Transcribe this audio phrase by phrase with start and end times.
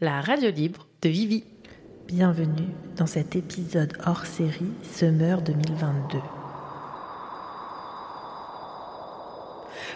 [0.00, 1.44] la radio libre de Vivi.
[2.06, 6.18] Bienvenue dans cet épisode hors série Summer 2022.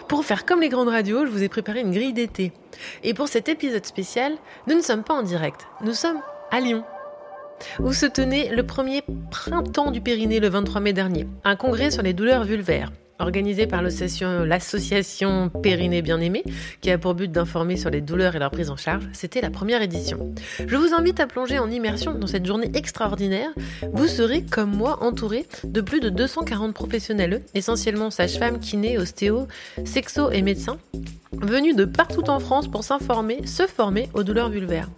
[0.07, 2.53] Pour faire comme les grandes radios, je vous ai préparé une grille d'été.
[3.03, 4.33] Et pour cet épisode spécial,
[4.67, 6.21] nous ne sommes pas en direct, nous sommes
[6.51, 6.83] à Lyon.
[7.79, 12.03] Où se tenait le premier printemps du Périnée le 23 mai dernier, un congrès sur
[12.03, 16.43] les douleurs vulvaires organisé par l'association Périnée Bien-Aimé,
[16.81, 19.07] qui a pour but d'informer sur les douleurs et leur prise en charge.
[19.13, 20.33] C'était la première édition.
[20.65, 23.49] Je vous invite à plonger en immersion dans cette journée extraordinaire.
[23.93, 29.47] Vous serez, comme moi, entouré de plus de 240 professionnels, essentiellement sages-femmes, kinés, ostéos,
[29.85, 30.77] sexo et médecins,
[31.33, 34.89] venus de partout en France pour s'informer, se former aux douleurs vulvaires.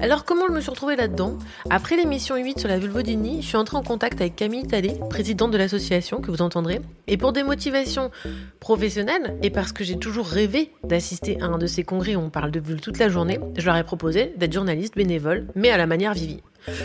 [0.00, 1.38] Alors comment je me suis retrouvée là-dedans?
[1.70, 5.50] Après l'émission 8 sur la vulvodynie, je suis entrée en contact avec Camille Tallé, présidente
[5.50, 8.12] de l'association que vous entendrez, et pour des motivations
[8.60, 12.30] professionnelles, et parce que j'ai toujours rêvé d'assister à un de ces congrès où on
[12.30, 15.76] parle de vulve toute la journée, je leur ai proposé d'être journaliste bénévole, mais à
[15.76, 16.40] la manière Vivi.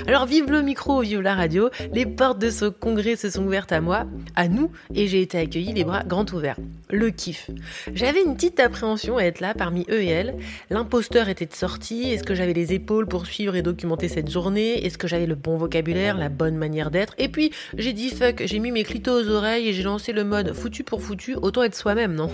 [0.07, 3.71] Alors vive le micro, vive la radio, les portes de ce congrès se sont ouvertes
[3.71, 6.57] à moi, à nous, et j'ai été accueillie les bras grands ouverts.
[6.89, 7.49] Le kiff.
[7.93, 10.35] J'avais une petite appréhension à être là parmi eux et elles.
[10.69, 14.85] L'imposteur était de sortie, est-ce que j'avais les épaules pour suivre et documenter cette journée?
[14.85, 17.13] Est-ce que j'avais le bon vocabulaire, la bonne manière d'être?
[17.17, 20.23] Et puis j'ai dit fuck, j'ai mis mes clitos aux oreilles et j'ai lancé le
[20.23, 22.29] mode foutu pour foutu, autant être soi-même, non?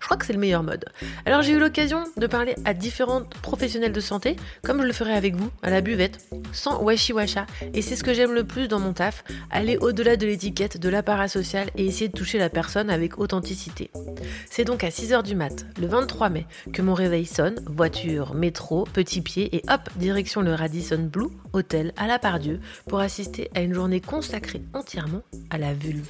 [0.00, 0.86] Je crois que c'est le meilleur mode.
[1.26, 5.12] Alors j'ai eu l'occasion de parler à différents professionnels de santé, comme je le ferai
[5.12, 7.46] avec vous, à la buvette, sans washi washa.
[7.74, 10.88] Et c'est ce que j'aime le plus dans mon taf, aller au-delà de l'étiquette, de
[10.88, 13.90] l'apparat social et essayer de toucher la personne avec authenticité.
[14.50, 18.84] C'est donc à 6h du mat, le 23 mai, que mon réveil sonne, voiture, métro,
[18.92, 23.60] petit pied et hop, direction le Radisson Blue, hôtel à la Pardieu, pour assister à
[23.60, 26.08] une journée consacrée entièrement à la vulve.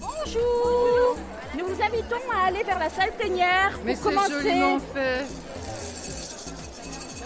[0.00, 1.16] Bonjour
[1.58, 4.32] Nous vous invitons à aller vers la salle plénière pour Mais commencer.
[4.32, 5.24] joliment fait.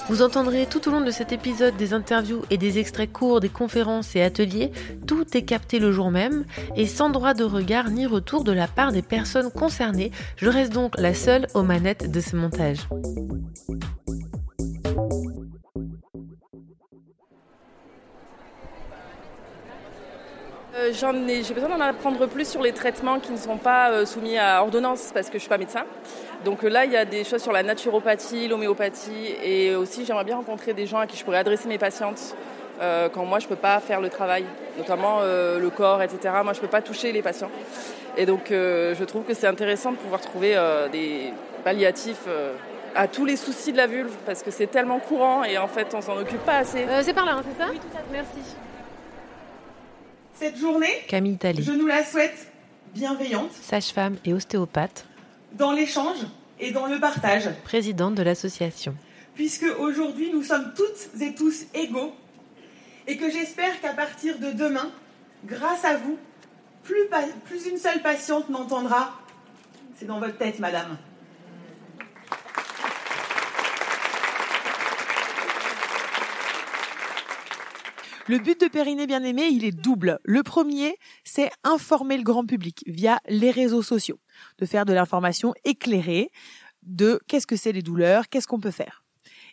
[0.09, 3.49] Vous entendrez tout au long de cet épisode des interviews et des extraits courts des
[3.49, 4.71] conférences et ateliers.
[5.07, 6.45] Tout est capté le jour même
[6.77, 10.11] et sans droit de regard ni retour de la part des personnes concernées.
[10.37, 12.79] Je reste donc la seule aux manettes de ce montage.
[20.75, 24.37] Euh, J'ai besoin d'en apprendre plus sur les traitements qui ne sont pas euh, soumis
[24.37, 25.85] à ordonnance parce que je ne suis pas médecin.
[26.45, 30.25] Donc euh, là, il y a des choses sur la naturopathie, l'homéopathie et aussi j'aimerais
[30.25, 32.37] bien rencontrer des gens à qui je pourrais adresser mes patientes
[32.81, 34.45] euh, quand moi je ne peux pas faire le travail,
[34.77, 36.35] notamment euh, le corps, etc.
[36.43, 37.51] Moi je ne peux pas toucher les patients.
[38.17, 41.33] Et donc euh, je trouve que c'est intéressant de pouvoir trouver euh, des
[41.65, 42.55] palliatifs euh,
[42.95, 45.95] à tous les soucis de la vulve parce que c'est tellement courant et en fait
[45.95, 46.85] on s'en occupe pas assez.
[47.03, 47.71] c'est par là, hein, c'est ça?
[47.71, 48.05] Oui, tout à fait.
[48.11, 48.57] Merci.
[50.35, 52.49] Cette journée, Camille Talley, je nous la souhaite
[52.95, 55.07] bienveillante sage-femme et ostéopathe,
[55.55, 56.19] dans l'échange
[56.61, 58.95] et dans le partage, présidente de l'association.
[59.35, 62.13] puisque aujourd'hui nous sommes toutes et tous égaux
[63.07, 64.91] et que j'espère qu'à partir de demain,
[65.45, 66.17] grâce à vous,
[66.85, 69.19] plus, pa- plus une seule patiente n'entendra
[69.99, 70.97] c'est dans votre tête, madame.
[78.29, 80.19] Le but de Périnée Bien-Aimé, il est double.
[80.25, 84.19] Le premier, c'est informer le grand public via les réseaux sociaux,
[84.59, 86.31] de faire de l'information éclairée
[86.83, 89.05] de qu'est-ce que c'est les douleurs, qu'est-ce qu'on peut faire.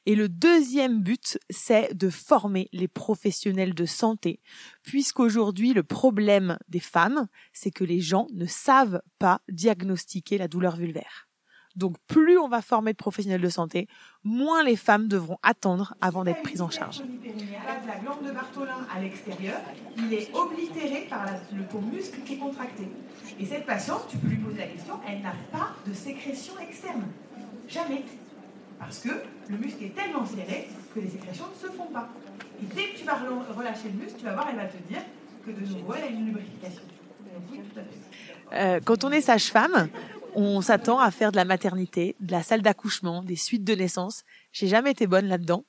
[0.06, 4.40] Et le deuxième but, c'est de former les professionnels de santé,
[4.84, 10.76] puisqu'aujourd'hui, le problème des femmes, c'est que les gens ne savent pas diagnostiquer la douleur
[10.76, 11.29] vulvaire.
[11.76, 13.88] Donc, plus on va former de professionnels de santé,
[14.24, 17.04] moins les femmes devront attendre avant d'être prises en charge.
[17.88, 19.60] La glande de Bartholin à l'extérieur,
[19.98, 22.88] il est oblitéré par le, muscle qui est contracté.
[23.40, 27.04] Et cette patiente, tu peux lui poser la question, elle n'a pas de sécrétion externe.
[27.68, 28.04] Jamais.
[28.80, 29.10] Parce que
[29.50, 32.10] le muscle est tellement serré que les sécrétions ne se font pas.
[32.62, 34.78] Et dès que tu vas rel- relâcher le muscle, tu vas voir, elle va te
[34.90, 35.02] dire
[35.46, 36.82] que de nouveau, elle a une lubrification.
[38.54, 39.90] Euh, quand on est sage-femme,
[40.36, 44.24] on s'attend à faire de la maternité, de la salle d'accouchement, des suites de naissance.
[44.52, 45.66] J'ai jamais été bonne là-dedans.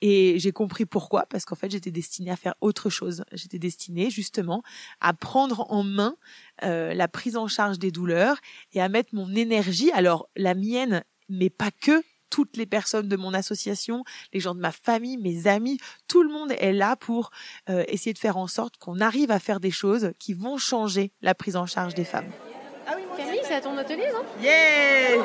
[0.00, 3.24] Et j'ai compris pourquoi, parce qu'en fait, j'étais destinée à faire autre chose.
[3.32, 4.62] J'étais destinée, justement,
[5.00, 6.16] à prendre en main
[6.64, 8.38] euh, la prise en charge des douleurs
[8.72, 13.16] et à mettre mon énergie, alors la mienne, mais pas que, toutes les personnes de
[13.16, 15.78] mon association, les gens de ma famille, mes amis,
[16.08, 17.30] tout le monde est là pour
[17.68, 21.12] euh, essayer de faire en sorte qu'on arrive à faire des choses qui vont changer
[21.20, 22.32] la prise en charge des femmes.
[23.52, 24.22] C'est à ton atelier, non?
[24.42, 25.18] Yeah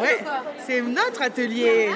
[0.00, 0.24] Ouais,
[0.64, 1.90] c'est notre atelier.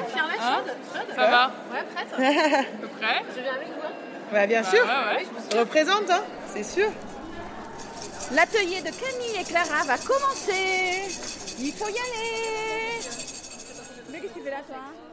[1.14, 1.52] Ça va?
[1.72, 3.90] Ouais, prête À peu près Je viens avec toi.
[4.32, 5.60] Bah, bien Bah sûr, ouais, ouais.
[5.60, 6.88] représente, hein, c'est sûr.
[8.34, 11.04] L'atelier de Camille et Clara va commencer.
[11.60, 12.56] Il faut y aller.
[14.44, 14.56] Là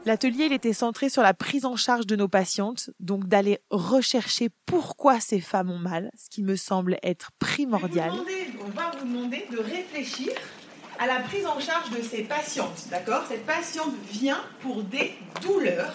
[0.06, 4.50] L'atelier, il était centré sur la prise en charge de nos patientes, donc d'aller rechercher
[4.66, 8.10] pourquoi ces femmes ont mal, ce qui me semble être primordial.
[8.10, 10.32] Vous demander- on va vous demander de réfléchir
[11.04, 13.26] à la prise en charge de ces patientes, d'accord?
[13.28, 15.94] Cette patiente vient pour des douleurs.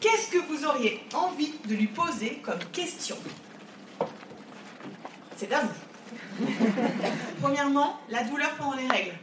[0.00, 3.18] Qu'est-ce que vous auriez envie de lui poser comme question?
[5.36, 6.46] C'est à vous.
[7.42, 9.18] Premièrement, la douleur pendant les règles.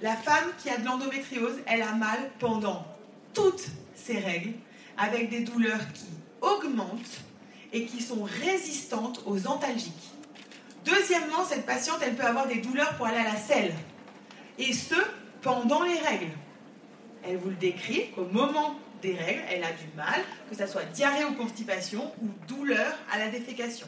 [0.00, 2.86] La femme qui a de l'endométriose, elle a mal pendant
[3.34, 4.54] toutes ses règles,
[4.96, 6.06] avec des douleurs qui
[6.40, 7.20] augmentent
[7.74, 10.14] et qui sont résistantes aux antalgiques.
[10.86, 13.74] Deuxièmement, cette patiente, elle peut avoir des douleurs pour aller à la selle.
[14.58, 14.94] Et ce,
[15.42, 16.32] pendant les règles.
[17.24, 20.20] Elle vous le décrit qu'au moment des règles, elle a du mal,
[20.50, 23.86] que ce soit diarrhée ou constipation, ou douleur à la défécation.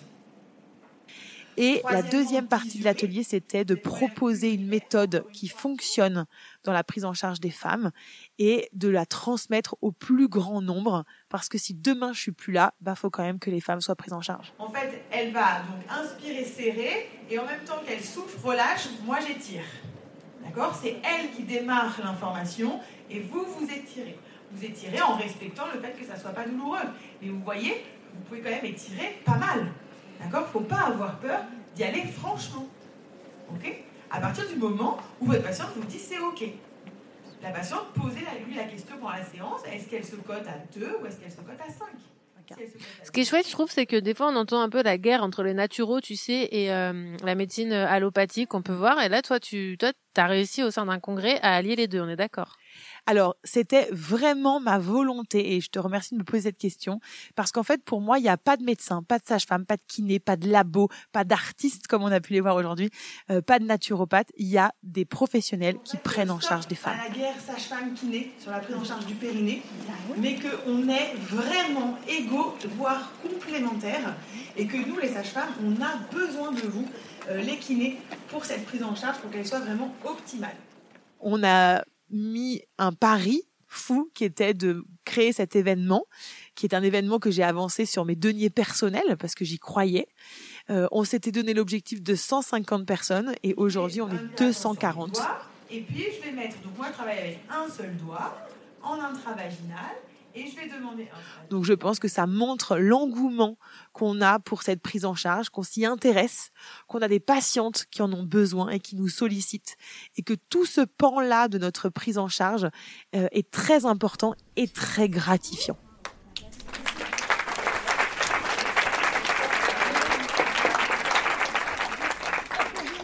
[1.56, 6.25] Et la deuxième partie de l'atelier, c'était de proposer une méthode qui fonctionne
[6.64, 7.90] dans la prise en charge des femmes
[8.38, 11.05] et de la transmettre au plus grand nombre.
[11.28, 13.81] Parce que si demain je suis plus là, bah faut quand même que les femmes
[13.81, 14.52] soient prises en charge.
[14.58, 19.19] En fait, elle va donc inspirer, serrer, et en même temps qu'elle souffle, relâche, moi
[19.26, 19.64] j'étire.
[20.44, 24.19] D'accord C'est elle qui démarre l'information, et vous, vous étirez.
[24.52, 26.78] Vous étirez en respectant le fait que ça ne soit pas douloureux.
[27.22, 27.84] Mais vous voyez,
[28.14, 29.66] vous pouvez quand même étirer pas mal.
[30.20, 31.40] D'accord Il ne faut pas avoir peur
[31.75, 32.66] d'y aller franchement.
[33.50, 33.72] Ok
[34.10, 36.44] À partir du moment où votre patiente vous dit c'est ok.
[37.43, 40.98] La patiente, posez lui la question pendant la séance, est-ce qu'elle se cote à 2
[41.00, 41.86] ou est-ce qu'elle se cote à 5
[43.05, 44.99] Ce qui est chouette, je trouve, c'est que des fois, on entend un peu la
[44.99, 49.00] guerre entre les naturaux, tu sais, et euh, la médecine allopathique qu'on peut voir.
[49.02, 52.00] Et là, toi, tu toi, as réussi au sein d'un congrès à allier les deux,
[52.00, 52.56] on est d'accord
[53.10, 57.00] Alors, c'était vraiment ma volonté, et je te remercie de me poser cette question,
[57.34, 59.74] parce qu'en fait, pour moi, il n'y a pas de médecin, pas de sage-femme, pas
[59.74, 62.88] de kiné, pas de labo, pas d'artiste, comme on a pu les voir aujourd'hui,
[63.32, 64.28] euh, pas de naturopathe.
[64.36, 67.00] Il y a des professionnels qui prennent en charge des femmes.
[67.00, 69.60] À la guerre sage-femme kiné sur la prise en charge du périnée,
[70.16, 74.14] mais qu'on est vraiment égaux, voire complémentaires,
[74.56, 76.86] et que nous, les sages-femmes, on a besoin de vous,
[77.28, 77.98] euh, les kinés,
[78.28, 80.54] pour cette prise en charge, pour qu'elle soit vraiment optimale.
[81.22, 86.06] on a mis un pari fou qui était de créer cet événement,
[86.56, 90.08] qui est un événement que j'ai avancé sur mes deniers personnels parce que j'y croyais.
[90.70, 95.16] Euh, on s'était donné l'objectif de 150 personnes et aujourd'hui on est doigt 240.
[95.16, 97.96] sur le doigt, Et puis, je vais mettre, donc moi, je travaille avec un seul
[97.96, 98.36] doigt,
[98.82, 99.94] en intravaginal,
[100.35, 103.59] et je vais demander un Donc je pense que ça montre l'engouement
[103.93, 106.50] qu'on a pour cette prise en charge, qu'on s'y intéresse,
[106.87, 109.77] qu'on a des patientes qui en ont besoin et qui nous sollicitent,
[110.17, 112.69] et que tout ce pan-là de notre prise en charge
[113.15, 115.79] euh, est très important et très gratifiant.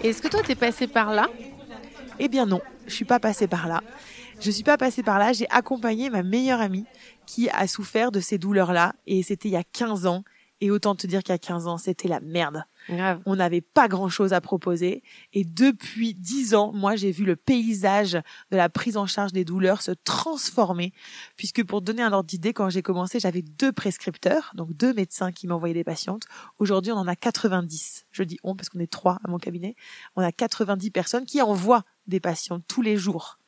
[0.03, 1.29] Est-ce que toi, t'es passé par là?
[2.21, 3.83] Eh bien non, je suis pas passée par là.
[4.41, 6.85] Je suis pas passée par là, j'ai accompagné ma meilleure amie
[7.27, 10.25] qui a souffert de ces douleurs-là et c'était il y a 15 ans
[10.61, 12.65] et autant te dire qu'il y a 15 ans, c'était la merde.
[12.89, 13.21] Grave.
[13.27, 15.03] On n'avait pas grand-chose à proposer
[15.33, 18.13] et depuis 10 ans, moi j'ai vu le paysage
[18.51, 20.93] de la prise en charge des douleurs se transformer
[21.37, 25.33] puisque pour donner un ordre d'idée, quand j'ai commencé, j'avais deux prescripteurs, donc deux médecins
[25.33, 26.25] qui m'envoyaient des patientes.
[26.59, 28.07] Aujourd'hui, on en a 90.
[28.11, 29.75] Je dis on parce qu'on est trois à mon cabinet.
[30.15, 33.39] On a 90 personnes qui envoient des patients tous les jours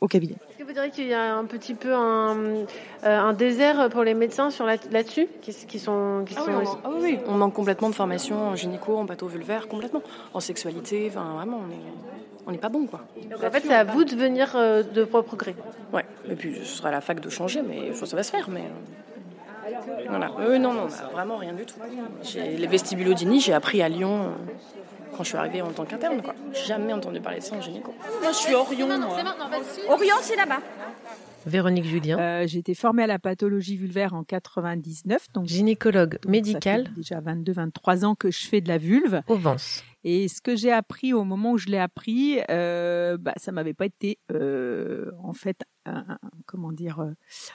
[0.00, 0.34] au cabinet.
[0.50, 2.64] Est-ce que vous diriez qu'il y a un petit peu un, euh,
[3.04, 6.72] un désert pour les médecins sur là- là-dessus qui, qui sont, qui Ah oui, sont
[6.72, 10.02] on, ah oui, oui, on manque complètement de formation en gynéco, en patho-vulvaire, complètement.
[10.32, 11.80] En sexualité, enfin vraiment, on est,
[12.46, 13.00] on n'est pas bon quoi.
[13.30, 15.54] Donc, en fait, c'est à vous de venir euh, de propre gré.
[15.92, 18.22] Ouais, et puis ce sera à la fac de changer, mais il faut ça va
[18.22, 18.48] se faire.
[18.48, 19.70] Mais euh,
[20.08, 20.30] voilà.
[20.40, 21.74] Euh, non, non, on a vraiment rien du tout.
[22.22, 24.52] J'ai les vestibulodynies, j'ai appris à Lyon euh,
[25.16, 26.22] quand je suis arrivée en tant qu'interne.
[26.22, 26.34] quoi.
[26.66, 27.94] Jamais entendu parler de ça en gynéco.
[28.22, 29.16] Moi, je suis Orion, moi.
[29.88, 30.60] Orion, c'est là-bas.
[31.46, 36.28] Véronique Julien, Euh, j'ai été formée à la pathologie vulvaire en 99, donc gynécologue ça
[36.30, 39.22] médical fait déjà 22-23 ans que je fais de la vulve.
[39.26, 39.82] au Vence.
[40.04, 43.72] Et ce que j'ai appris au moment où je l'ai appris, euh, bah, ça m'avait
[43.74, 47.12] pas été euh, en fait, un- un- comment dire, euh,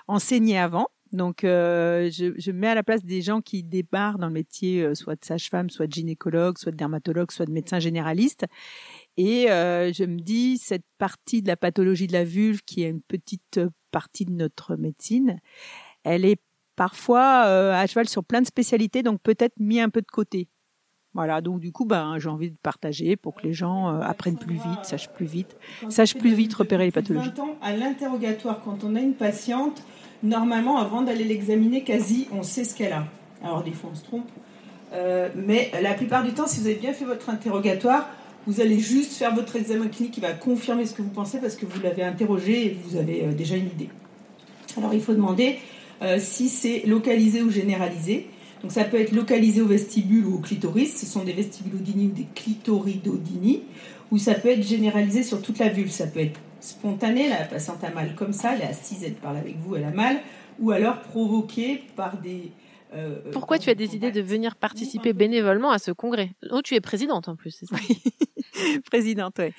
[0.08, 0.88] enseigné avant.
[1.16, 4.34] Donc, euh, je, je me mets à la place des gens qui démarrent dans le
[4.34, 8.46] métier, euh, soit de sage-femme, soit de gynécologue, soit de dermatologue, soit de médecin généraliste.
[9.18, 12.90] Et euh, je me dis, cette partie de la pathologie de la vulve, qui est
[12.90, 13.60] une petite
[13.92, 15.40] partie de notre médecine,
[16.04, 16.42] elle est
[16.76, 20.50] parfois à cheval sur plein de spécialités, donc peut-être mis un peu de côté.
[21.16, 24.38] Voilà, donc du coup, ben, j'ai envie de partager pour que les gens euh, apprennent
[24.38, 25.56] plus vite, sachent plus vite,
[25.88, 27.32] sachent plus vite repérer les pathologies.
[27.38, 29.82] 20 ans, à l'interrogatoire, quand on a une patiente,
[30.24, 33.06] normalement, avant d'aller l'examiner, quasi, on sait ce qu'elle a.
[33.44, 34.30] Alors, des fois, on se trompe.
[34.94, 38.08] Euh, mais la plupart du temps, si vous avez bien fait votre interrogatoire,
[38.48, 41.56] Vous allez juste faire votre examen clinique qui va confirmer ce que vous pensez parce
[41.56, 43.90] que vous l'avez interrogé et vous avez euh, déjà une idée.
[44.78, 45.58] Alors il faut demander
[46.04, 48.28] euh, si c'est localisé ou généralisé.
[48.62, 52.12] Donc ça peut être localisé au vestibule ou au clitoris, ce sont des vestibulodinies ou
[52.12, 53.62] des clitoridodinies,
[54.12, 57.84] ou ça peut être généralisé sur toute la vulve, ça peut être spontané, la patiente
[57.84, 60.18] a mal comme ça, elle est assise, elle parle avec vous, elle a mal,
[60.60, 62.52] ou alors provoqué par des...
[62.94, 66.76] euh, Pourquoi tu as des idées de venir participer bénévolement à ce congrès Oh, tu
[66.76, 67.76] es présidente en plus, c'est ça
[68.90, 69.54] présidente, ouais.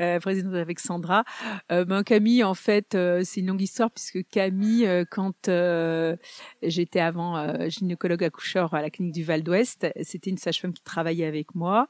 [0.00, 1.24] Euh, présidente avec Sandra.
[1.72, 6.16] Euh, ben, Camille, en fait, euh, c'est une longue histoire puisque Camille, euh, quand euh,
[6.62, 10.82] j'étais avant euh, gynécologue accoucheur à la clinique du Val d'Ouest, c'était une sage-femme qui
[10.82, 11.88] travaillait avec moi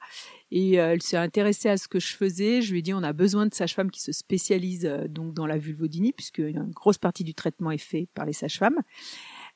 [0.51, 2.63] et euh, elle s'est intéressée à ce que je faisais.
[2.63, 5.47] Je lui ai dit on a besoin de sages-femmes qui se spécialisent euh, donc dans
[5.47, 8.81] la vulvodynie puisque une grosse partie du traitement est fait par les sages-femmes.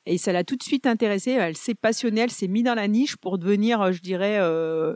[0.05, 1.31] Et ça l'a tout de suite intéressée.
[1.31, 4.95] Elle s'est passionnée, elle s'est mise dans la niche pour devenir, euh, je dirais, euh,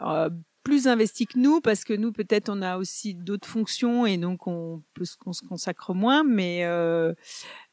[0.00, 0.30] euh,
[0.62, 4.46] plus investie que nous, parce que nous, peut-être, on a aussi d'autres fonctions et donc
[4.46, 6.22] on peut se- consacre moins.
[6.22, 7.14] Mais euh,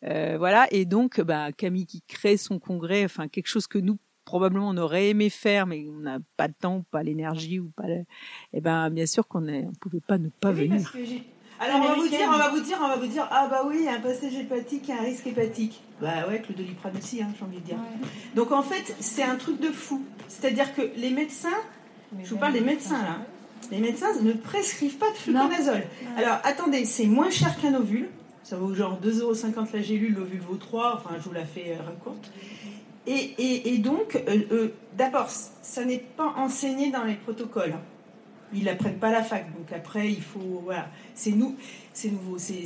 [0.04, 0.68] voilà.
[0.72, 4.78] Et donc, bah, Camille qui crée son congrès, enfin quelque chose que nous probablement on
[4.78, 7.88] aurait aimé faire, mais on n'a pas de temps, ou pas l'énergie ou pas.
[7.88, 8.04] Le...
[8.54, 10.94] Eh ben, bien sûr qu'on est, on pouvait pas ne pas Oui, venir.
[11.60, 13.62] Alors on va vous dire, on va vous dire, on va vous dire, ah bah
[13.66, 15.82] oui, il y a un passage hépatique, il y a un risque hépatique.
[16.02, 17.78] Bah ouais, que le doliprane aussi, hein, j'ai envie de dire.
[18.36, 20.04] Donc en fait, c'est un truc de fou.
[20.28, 21.58] C'est-à-dire que les médecins,
[22.22, 23.20] je vous parle des médecins là,
[23.72, 25.84] les médecins ne prescrivent pas de fluconazole.
[26.18, 28.10] Alors attendez, c'est moins cher qu'un ovule.
[28.44, 31.92] Ça vaut genre 2,50€ la gélule, l'ovule vaut 3, enfin je vous la fais euh,
[32.04, 32.32] courte.
[33.08, 37.74] Et, et, et donc, euh, euh, d'abord, ça n'est pas enseigné dans les protocoles.
[38.54, 41.58] Ils l'apprennent pas à la fac, donc après il faut voilà, c'est nous,
[41.92, 42.64] c'est nouveau, c'est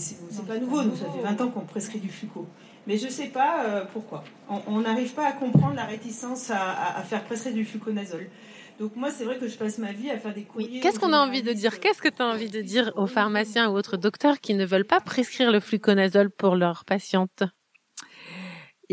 [0.47, 2.45] pas nouveau, nous ça fait 20 ans qu'on prescrit du fluco.
[2.85, 4.23] Mais je sais pas euh, pourquoi.
[4.67, 8.27] On- n'arrive pas à comprendre la réticence à, à- à faire prescrire du fluconazole.
[8.79, 10.81] Donc moi c'est vrai que je passe ma vie à faire des courriers.
[10.81, 11.79] Qu'est-ce qu'on a envie de dire?
[11.79, 14.85] Qu'est-ce que tu as envie de dire aux pharmaciens ou autres docteurs qui ne veulent
[14.85, 17.41] pas prescrire le fluconazole pour leurs patientes?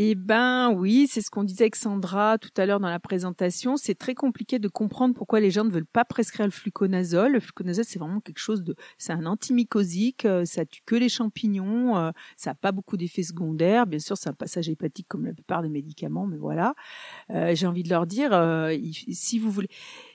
[0.00, 3.76] Eh ben oui, c'est ce qu'on disait avec Sandra tout à l'heure dans la présentation.
[3.76, 7.32] C'est très compliqué de comprendre pourquoi les gens ne veulent pas prescrire le fluconazole.
[7.32, 11.08] Le fluconazole, c'est vraiment quelque chose de, c'est un antimycosique, euh, ça tue que les
[11.08, 13.88] champignons, euh, ça n'a pas beaucoup d'effets secondaires.
[13.88, 16.76] Bien sûr, c'est un passage hépatique comme la plupart des médicaments, mais voilà.
[17.30, 18.30] Euh, J'ai envie de leur dire,
[19.10, 19.68] si vous voulez,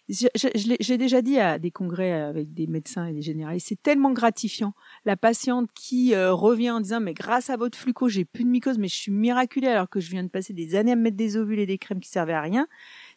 [0.10, 3.68] je, je- je l'ai- déjà dit à des congrès avec des médecins et des généralistes,
[3.70, 4.74] c'est tellement gratifiant.
[5.06, 8.50] La patiente qui euh, revient en disant mais grâce à votre fluco j'ai plus de
[8.50, 11.02] mycose mais je suis miraculée alors que je viens de passer des années à me
[11.04, 12.68] mettre des ovules et des crèmes qui servaient à rien.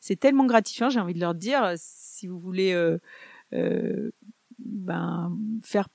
[0.00, 0.88] C'est tellement gratifiant.
[0.90, 2.99] J'ai envie de leur dire si vous voulez euh,
[3.55, 4.11] euh,
[4.59, 5.88] ben faire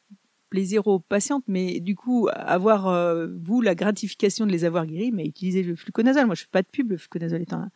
[0.49, 5.11] plaisir aux patientes, mais du coup avoir euh, vous la gratification de les avoir guéries,
[5.13, 6.25] mais utilisez le fluconazole.
[6.25, 7.71] Moi je fais pas de pub, le fluconazole est un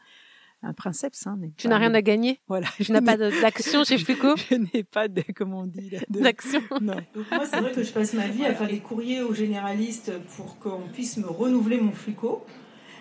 [0.63, 1.27] un princeps.
[1.27, 2.67] Hein, Tu n'as rien à gagner Voilà.
[2.81, 6.95] Tu n'as pas d'action chez Fluco Je n'ai pas de, comment on dit, D'action Non.
[7.13, 10.11] Donc moi, c'est vrai que je passe ma vie à faire des courriers aux généralistes
[10.35, 12.45] pour qu'on puisse me renouveler mon fluco.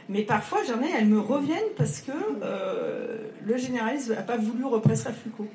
[0.09, 4.65] Mais parfois, j'en ai, elles me reviennent parce que euh, le généraliste n'a pas voulu
[4.65, 5.47] represcrire le fluco.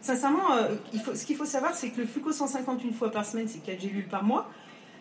[0.00, 3.10] Sincèrement, euh, il faut, ce qu'il faut savoir, c'est que le fluco 150 une fois
[3.10, 4.48] par semaine, c'est 4 gélules par mois.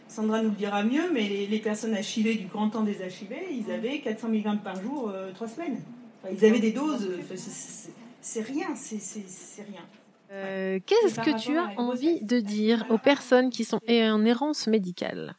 [0.10, 3.34] Sandra nous le dira mieux, mais les, les personnes HIV du grand temps des HIV,
[3.52, 5.80] ils avaient 400 mg par jour, 3 semaines.
[6.24, 9.00] Enfin, ils avaient des doses, euh, c'est- rien, c'est.
[10.32, 15.36] Euh, Qu'est-ce que tu as envie de dire aux personnes qui sont en errance médicale?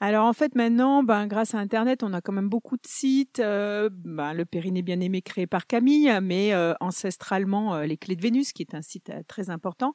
[0.00, 3.40] Alors en fait maintenant, ben, grâce à Internet, on a quand même beaucoup de sites.
[3.40, 8.16] euh, ben, le Périnée bien aimé créé par Camille, mais euh, ancestralement euh, les Clés
[8.16, 9.94] de Vénus, qui est un site euh, très important.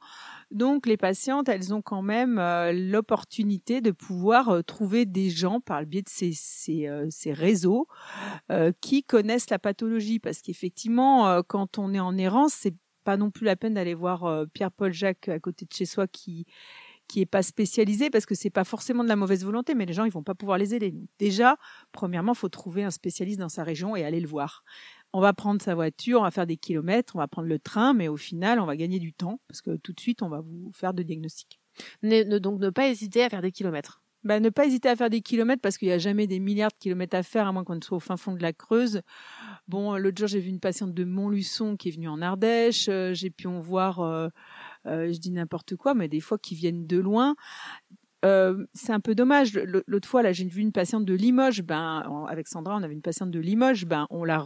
[0.52, 5.60] Donc les patientes, elles ont quand même euh, l'opportunité de pouvoir euh, trouver des gens
[5.60, 7.88] par le biais de ces, ces, euh, réseaux
[8.80, 13.46] qui connaissent la pathologie, parce qu'effectivement, quand on est en errance, c'est pas non plus
[13.46, 16.46] la peine d'aller voir Pierre-Paul Jacques à côté de chez soi qui
[17.08, 19.92] qui est pas spécialisé parce que c'est pas forcément de la mauvaise volonté, mais les
[19.92, 20.94] gens ils vont pas pouvoir les aider.
[21.18, 21.56] Déjà,
[21.92, 24.64] premièrement, faut trouver un spécialiste dans sa région et aller le voir.
[25.12, 27.92] On va prendre sa voiture, on va faire des kilomètres, on va prendre le train,
[27.92, 30.40] mais au final, on va gagner du temps parce que tout de suite, on va
[30.40, 31.60] vous faire de diagnostic.
[32.02, 34.02] Ne- ne- Donc ne pas hésiter à faire des kilomètres.
[34.24, 36.70] Bah, ne pas hésiter à faire des kilomètres parce qu'il n'y a jamais des milliards
[36.70, 39.02] de kilomètres à faire, à moins qu'on soit au fin fond de la Creuse.
[39.66, 42.88] Bon, l'autre jour, j'ai vu une patiente de Montluçon qui est venue en Ardèche.
[42.88, 44.28] Euh, j'ai pu en voir, euh,
[44.86, 47.34] euh, je dis n'importe quoi, mais des fois qui viennent de loin.
[48.24, 49.54] Euh, c'est un peu dommage.
[49.88, 51.62] L'autre fois, là, j'ai vu une patiente de Limoges.
[51.62, 53.86] Ben, avec Sandra, on avait une patiente de Limoges.
[53.86, 54.38] Ben, on l'a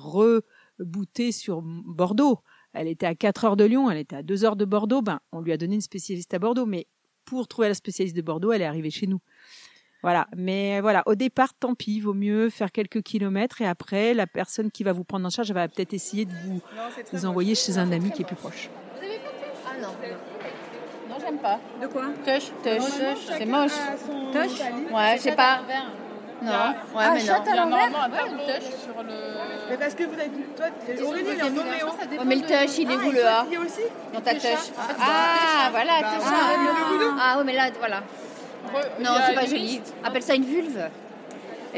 [0.79, 2.41] rebootée sur Bordeaux.
[2.73, 5.03] Elle était à 4 heures de Lyon, elle était à 2 heures de Bordeaux.
[5.03, 6.87] Ben, on lui a donné une spécialiste à Bordeaux, mais
[7.25, 9.21] pour trouver la spécialiste de Bordeaux, elle est arrivée chez nous.
[10.03, 14.27] Voilà, mais voilà, au départ, tant pis, vaut mieux faire quelques kilomètres et après, la
[14.27, 16.61] personne qui va vous prendre en charge, elle va peut-être essayer de vous,
[17.13, 18.71] vous envoyer chez un ami qui est plus proche.
[19.67, 19.89] Ah non.
[21.19, 21.59] j'aime pas.
[21.83, 22.11] De quoi?
[22.25, 23.73] Tush, tush, c'est moche.
[24.33, 24.61] Tush?
[24.93, 25.63] Ouais, je sais pas.
[26.43, 27.27] Non, ouais, Ah, mais non.
[27.27, 28.39] chatte à l'envers normalement un tableau
[28.85, 29.13] sur le.
[29.71, 30.67] Mais parce que vous avez toi,
[31.07, 31.47] Aurélie, il est en.
[31.47, 33.47] Ouais, mais le tush, il est où le A?
[33.49, 33.81] Il est aussi
[34.13, 34.71] Dans ta tush.
[35.01, 36.29] Ah, voilà, tush.
[37.21, 38.03] Ah oui, mais là, voilà.
[39.01, 39.81] Non, c'est pas joli.
[40.05, 40.79] Appelle ça une vulve.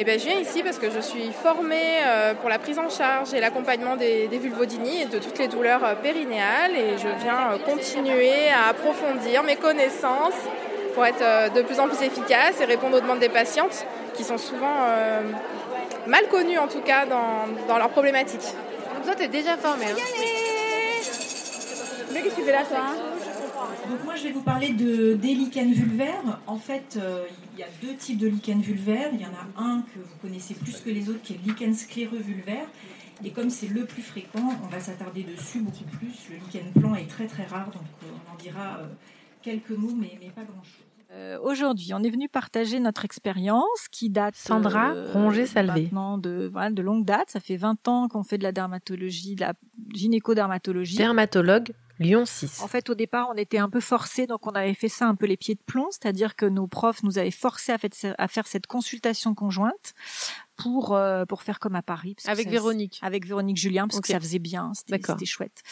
[0.01, 2.89] Eh ben, je viens ici parce que je suis formée euh, pour la prise en
[2.89, 7.09] charge et l'accompagnement des, des vulvodynies et de toutes les douleurs euh, périnéales et je
[7.21, 10.39] viens euh, continuer à approfondir mes connaissances
[10.95, 13.85] pour être de plus en plus efficace et répondre aux demandes des patientes
[14.19, 15.23] qui sont souvent euh,
[16.09, 18.53] mal connues en tout cas dans, dans leurs problématiques.
[18.95, 19.87] Donc toi, t'es déjà formée.
[19.87, 19.97] Hein.
[22.13, 22.97] Mais qu'est-ce que tu fais là, toi hein
[23.89, 26.41] Donc moi je vais vous parler de, des lichens vulvaires.
[26.49, 29.11] En fait, euh, il y a deux types de lichens vulvaires.
[29.13, 31.53] Il y en a un que vous connaissez plus que les autres qui est le
[31.53, 32.67] lichen scléreux vulvaire.
[33.25, 36.29] Et comme c'est le plus fréquent, on va s'attarder dessus beaucoup plus.
[36.31, 38.87] Le lichen plan est très très rare, donc euh, on en dira euh,
[39.43, 40.98] quelques mots, mais, mais pas grand-chose.
[41.11, 45.13] Euh, Aujourd'hui, on est venu partager notre expérience qui date Sandra euh,
[45.85, 47.31] maintenant de voilà, de longue date.
[47.31, 49.55] Ça fait 20 ans qu'on fait de la dermatologie, de la
[49.95, 50.97] gynécodermatologie.
[50.97, 52.63] Dermatologue, Lyon 6.
[52.63, 55.15] En fait, au départ, on était un peu forcés, donc on avait fait ça un
[55.15, 58.29] peu les pieds de plomb, c'est-à-dire que nos profs nous avaient forcés à, fait- à
[58.29, 59.95] faire cette consultation conjointe
[60.59, 62.15] pour euh, pour faire comme à Paris.
[62.17, 62.99] parce que Avec ça- Véronique.
[63.01, 65.63] Avec Véronique Julien, parce que ça faisait bien, c'était chouette.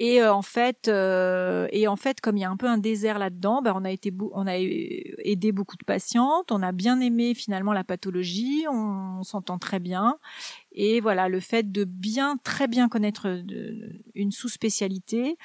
[0.00, 2.78] Et euh, en fait, euh, et en fait, comme il y a un peu un
[2.78, 7.00] désert là-dedans, ben, on a été, on a aidé beaucoup de patientes, on a bien
[7.00, 10.18] aimé finalement la pathologie, on, s'entend très bien.
[10.74, 15.36] Et voilà, le fait de bien, très bien connaître de- une sous-spécialité,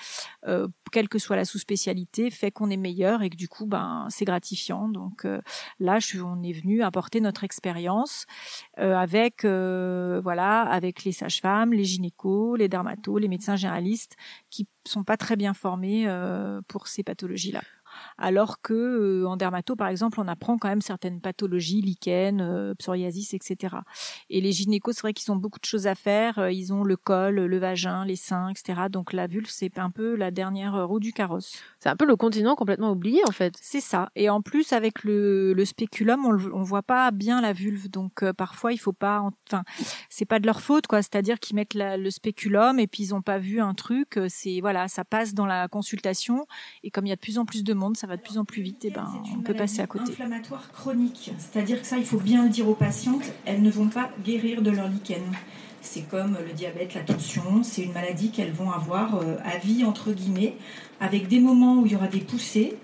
[0.48, 4.07] euh, quelle que soit la sous-spécialité, fait qu'on est meilleur et que du coup, ben,
[4.09, 4.89] c'est gratifiant.
[4.89, 5.39] Donc euh,
[5.79, 8.25] là, on est venu apporter notre expérience
[8.79, 14.15] euh, avec, euh, voilà, avec les sages-femmes, les gynécos, les dermatos, les médecins généralistes
[14.50, 17.62] qui sont pas très bien formés euh, pour ces pathologies-là.
[18.18, 22.74] Alors que euh, en dermato, par exemple, on apprend quand même certaines pathologies, lichen, euh,
[22.75, 23.77] psoriasis, etc.
[24.29, 26.40] Et les gynécos, c'est vrai qu'ils ont beaucoup de choses à faire.
[26.40, 28.81] Euh, Ils ont le col, le vagin, les seins, etc.
[28.90, 31.53] Donc la vulve, c'est un peu la dernière roue du carrosse.
[31.79, 33.53] C'est un peu le continent complètement oublié en fait.
[33.62, 34.09] C'est ça.
[34.16, 37.90] Et en plus, avec le, le spéculum, on, on voit pas bien la vulve.
[37.90, 39.22] Donc euh, parfois, il faut pas.
[39.22, 39.64] en- Enfin,
[40.09, 41.01] c'est pas de leur faute, quoi.
[41.01, 44.20] C'est-à-dire qu'ils mettent la- le spéculum et puis ils ont pas vu un truc.
[44.27, 46.46] C'est voilà, ça passe dans la consultation.
[46.83, 48.38] Et comme il y a de plus en plus de monde, ça va de plus
[48.38, 48.86] en plus vite.
[48.86, 50.12] Et ben, on peut passer à côté.
[50.12, 51.32] inflammatoire chronique.
[51.38, 54.62] C'est-à-dire que ça, il faut bien le dire aux patientes, elles ne vont pas guérir
[54.62, 55.22] de leur lichen.
[55.82, 59.86] C'est comme le diabète, la tension, c'est une maladie qu'elles vont avoir euh, à vie,
[59.86, 60.56] entre guillemets,
[61.00, 62.75] avec des moments où il y aura des poussées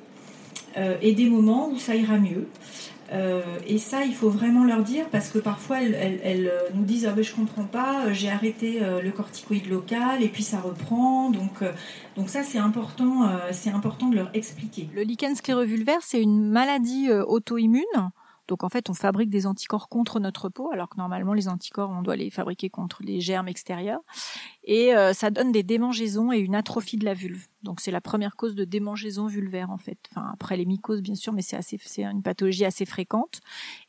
[0.78, 2.48] euh, et des moments où ça ira mieux.
[3.12, 6.60] Euh, et ça, il faut vraiment leur dire parce que parfois elles, elles- elles, euh,
[6.74, 10.28] nous disent ah ben je comprends pas, euh, j'ai arrêté euh, le corticoïde local et
[10.28, 11.30] puis ça reprend.
[11.30, 11.72] Donc euh,
[12.15, 14.89] donc ça c'est important, euh, c'est important de leur expliquer.
[14.96, 17.84] Le lichen scléreux vulvaire, c'est une maladie auto-immune.
[18.47, 21.89] Donc en fait, on fabrique des anticorps contre notre peau, alors que normalement les anticorps,
[21.89, 24.01] on doit les fabriquer contre les germes extérieurs.
[24.63, 27.47] Et euh, ça donne des démangeaisons et une atrophie de la vulve.
[27.63, 29.97] Donc c'est la première cause de démangeaison vulvaire en fait.
[30.12, 33.41] Enfin après les mycoses bien sûr, mais c'est assez, c'est une pathologie assez fréquente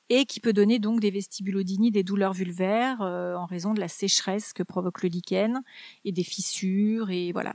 [0.09, 3.89] et qui peut donner donc des vestibulodinies, des douleurs vulvaires euh, en raison de la
[3.89, 5.63] sécheresse que provoque le lichen
[6.05, 7.55] et des fissures et voilà.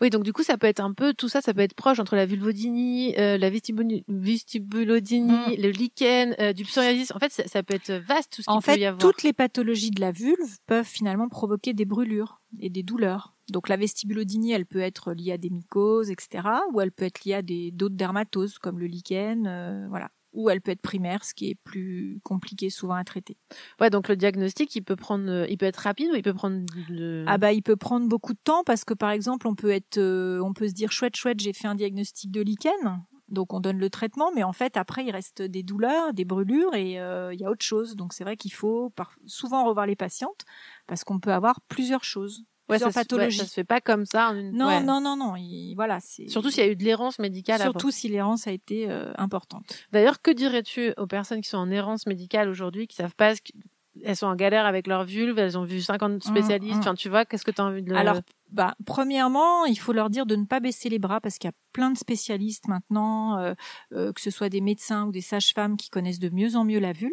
[0.00, 1.98] Oui, donc du coup, ça peut être un peu tout ça, ça peut être proche
[1.98, 7.12] entre la vulvodynie, euh, la vestibu- vestibulodynie, le lichen, euh, du psoriasis.
[7.14, 8.98] En fait, ça, ça peut être vaste tout ce qu'il En peut fait, y avoir.
[9.00, 13.34] toutes les pathologies de la vulve peuvent finalement provoquer des brûlures et des douleurs.
[13.50, 17.24] Donc la vestibulodynie, elle peut être liée à des mycoses, etc., ou elle peut être
[17.24, 20.10] liée à des d'autres dermatoses comme le lichen, euh, voilà.
[20.34, 23.36] Ou elle peut être primaire, ce qui est plus compliqué souvent à traiter.
[23.80, 26.34] Ouais, donc le diagnostic, il peut prendre, euh, il peut être rapide ou il peut
[26.34, 27.24] prendre le.
[27.26, 29.98] Ah bah il peut prendre beaucoup de temps parce que par exemple on peut être,
[29.98, 33.60] euh, on peut se dire chouette chouette j'ai fait un diagnostic de lichen, donc on
[33.60, 37.32] donne le traitement, mais en fait après il reste des douleurs, des brûlures et euh,
[37.32, 37.96] il y a autre chose.
[37.96, 40.44] Donc c'est vrai qu'il faut par- souvent revoir les patientes
[40.86, 43.38] parce qu'on peut avoir plusieurs choses, Ouais, ça, se- ouais, pathologies.
[43.38, 44.30] ça se fait pas comme ça.
[44.30, 44.80] en une- Non ouais.
[44.82, 47.60] non non non, il- voilà c'est Surtout s'il y a eu de l'errance médicale.
[47.60, 47.72] avant.
[47.72, 49.64] surtout si l'errance a été euh, importante.
[49.92, 53.42] D'ailleurs, que dirais-tu aux personnes qui sont en errance médicale aujourd'hui, qui savent pas ce
[53.42, 53.52] que-
[54.02, 56.76] elles sont en galère avec leur vulve, elles ont vu 50 spécialistes.
[56.76, 56.80] mm.
[56.80, 57.98] Enfin, tu vois, qu'est-ce que tu as envie de leur...
[57.98, 61.48] Alors, bah, premièrement, il faut leur dire de ne pas baisser les bras parce qu'il
[61.48, 63.54] y a plein de spécialistes maintenant, euh,
[63.92, 66.78] euh, que ce soit des médecins ou des sages-femmes qui connaissent de mieux en mieux
[66.78, 67.12] la vulve.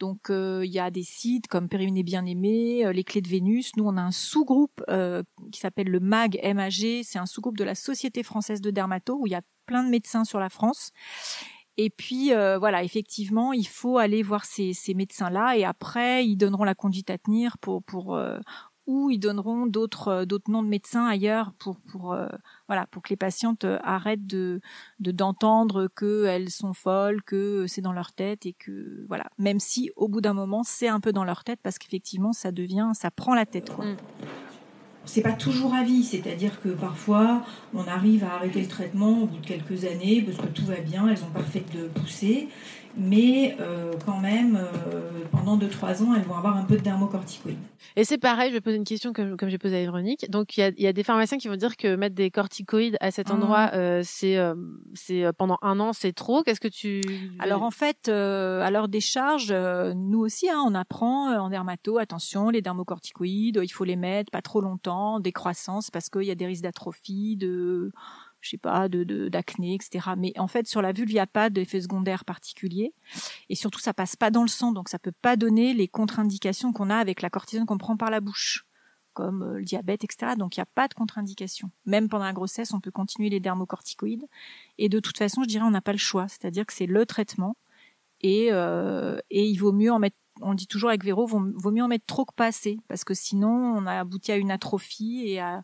[0.00, 3.28] Donc, euh, il y a des sites comme Périnée Bien Aimé, euh, Les Clés de
[3.28, 3.76] Vénus.
[3.76, 7.02] Nous, on a un sous-groupe euh, qui s'appelle le MAG, MAG.
[7.04, 9.88] C'est un sous-groupe de la Société française de dermato où il y a plein de
[9.88, 10.90] médecins sur la France.
[11.78, 16.36] Et puis euh, voilà, effectivement, il faut aller voir ces, ces médecins-là et après ils
[16.36, 18.38] donneront la conduite à tenir pour pour euh,
[18.86, 22.26] ou ils donneront d'autres euh, d'autres noms de médecins ailleurs pour pour euh,
[22.68, 24.60] voilà pour que les patientes euh, arrêtent de
[24.98, 29.26] d'entendre que elles sont folles, que c'est dans leur tête et que voilà.
[29.38, 32.50] Même si au bout d'un moment c'est un peu dans leur tête parce qu'effectivement ça
[32.52, 33.84] devient ça prend la tête quoi.
[33.84, 33.96] Mm
[35.04, 37.42] c'est pas toujours à vie, c'est-à-dire que parfois
[37.74, 40.76] on arrive à arrêter le traitement au bout de quelques années parce que tout va
[40.76, 42.48] bien, elles ont pas fait de poussée,
[42.96, 47.58] mais euh, quand même, euh, pendant 2-3 ans, elles vont avoir un peu de dermocorticoïdes.
[47.96, 50.30] Et c'est pareil, je vais poser une question comme, comme j'ai posé à Véronique.
[50.30, 52.96] Donc, il y a, y a, des pharmaciens qui vont dire que mettre des corticoïdes
[53.00, 53.74] à cet endroit, mmh.
[53.74, 54.54] euh, c'est euh,
[54.94, 56.42] c'est euh, pendant un an, c'est trop.
[56.42, 57.02] Qu'est-ce que tu...
[57.38, 62.50] Alors, en fait, à l'heure des charges, nous aussi, hein, on apprend en dermato, attention,
[62.50, 66.46] les dermocorticoïdes, il faut les mettre pas trop longtemps, décroissance, parce qu'il y a des
[66.46, 67.92] risques d'atrophie, de
[68.42, 70.10] je sais pas, de d'acné, etc.
[70.18, 72.92] Mais en fait, sur la vulve, il n'y a pas d'effet secondaire particulier.
[73.48, 76.72] Et surtout, ça passe pas dans le sang, donc ça peut pas donner les contre-indications
[76.72, 78.66] qu'on a avec la cortisone qu'on prend par la bouche,
[79.14, 80.32] comme euh, le diabète, etc.
[80.36, 81.70] Donc il n'y a pas de contre-indication.
[81.86, 84.26] Même pendant la grossesse, on peut continuer les dermocorticoïdes.
[84.78, 86.28] Et de toute façon, je dirais, on n'a pas le choix.
[86.28, 87.56] C'est-à-dire que c'est le traitement.
[88.20, 91.70] Et, euh, et il vaut mieux en mettre on dit toujours avec Véro, vaut, vaut
[91.70, 94.50] mieux en mettre trop que pas assez, parce que sinon on a abouti à une
[94.50, 95.62] atrophie et à,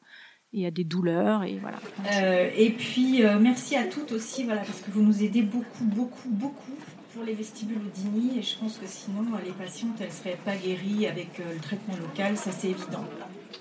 [0.53, 1.79] et à des douleurs et voilà.
[2.13, 5.85] Euh, et puis euh, merci à toutes aussi voilà parce que vous nous aidez beaucoup
[5.85, 6.73] beaucoup beaucoup
[7.13, 11.41] pour les vestibulodynies et je pense que sinon les patientes elles seraient pas guéries avec
[11.41, 13.05] euh, le traitement local ça c'est évident.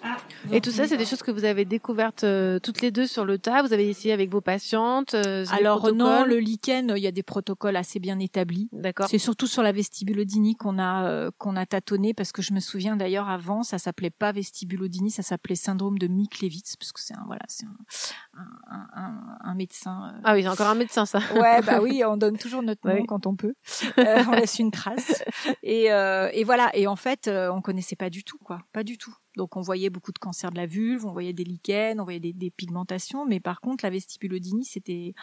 [0.04, 0.18] Ah,
[0.52, 3.26] et tout ça, c'est des choses que vous avez découvertes euh, toutes les deux sur
[3.26, 3.62] le tas.
[3.62, 5.14] Vous avez essayé avec vos patientes.
[5.14, 8.70] Euh, Alors non, le lichen, il y a des protocoles assez bien établis.
[8.72, 9.08] D'accord.
[9.10, 12.60] C'est surtout sur la vestibulodynie qu'on a euh, qu'on a tâtonné parce que je me
[12.60, 17.16] souviens d'ailleurs avant, ça s'appelait pas vestibulodynie, ça s'appelait syndrome de Miklevitz parce que c'est
[17.16, 20.14] un voilà, c'est un, un, un, un, médecin.
[20.24, 21.20] Ah oui, c'est encore un médecin ça.
[21.36, 23.56] Ouais, bah oui, on donne toujours notre nom quand on peut.
[23.98, 25.24] on laisse une trace.
[25.64, 26.76] Et, et voilà.
[26.76, 29.16] Et en fait, on connaissait pas du tout quoi, pas du tout.
[29.38, 32.20] Donc on voyait beaucoup de cancers de la vulve, on voyait des lichens, on voyait
[32.20, 35.14] des, pigmentations, mais par contre la vestibulodynie c'était,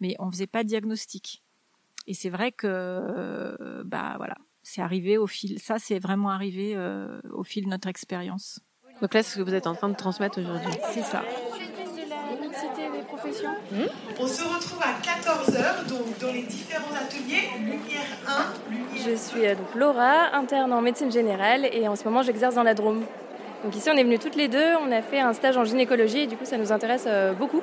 [0.00, 1.42] mais on faisait pas de diagnostic.
[2.06, 7.20] Et c'est vrai que bah voilà, c'est arrivé au fil, ça c'est vraiment arrivé euh,
[7.32, 8.60] au fil de notre expérience.
[9.00, 10.72] Donc là, c'est ce que vous êtes en train de transmettre aujourd'hui.
[10.92, 11.22] C'est ça.
[13.70, 13.86] Hmm
[14.20, 19.46] on se retrouve à 14h donc dans les différents ateliers Lumière 1, Lumière Je suis
[19.46, 23.04] euh, donc Laura, interne en médecine générale et en ce moment j'exerce dans la Drôme.
[23.64, 26.18] Donc ici, on est venus toutes les deux, on a fait un stage en gynécologie
[26.20, 27.62] et du coup, ça nous intéresse euh, beaucoup.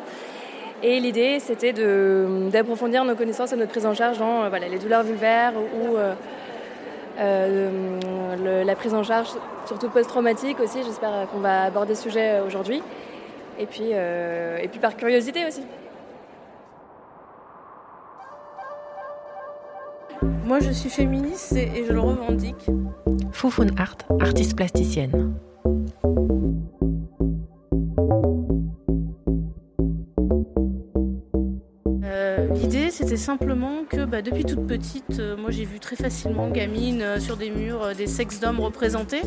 [0.81, 4.79] Et l'idée, c'était d'approfondir nos connaissances et notre prise en charge dans euh, voilà, les
[4.79, 6.15] douleurs vulvaires ou euh,
[8.65, 9.27] la prise en charge,
[9.67, 10.81] surtout post-traumatique aussi.
[10.83, 12.81] J'espère qu'on va aborder ce sujet aujourd'hui.
[13.59, 15.61] Et puis, et puis par curiosité aussi.
[20.45, 22.65] Moi, je suis féministe et je le revendique.
[23.31, 25.35] Foufoun Art, artiste plasticienne.
[25.63, 26.70] Thank you.
[33.01, 37.19] C'était simplement que bah, depuis toute petite, euh, moi j'ai vu très facilement gamine euh,
[37.19, 39.21] sur des murs euh, des sexes d'hommes représentés.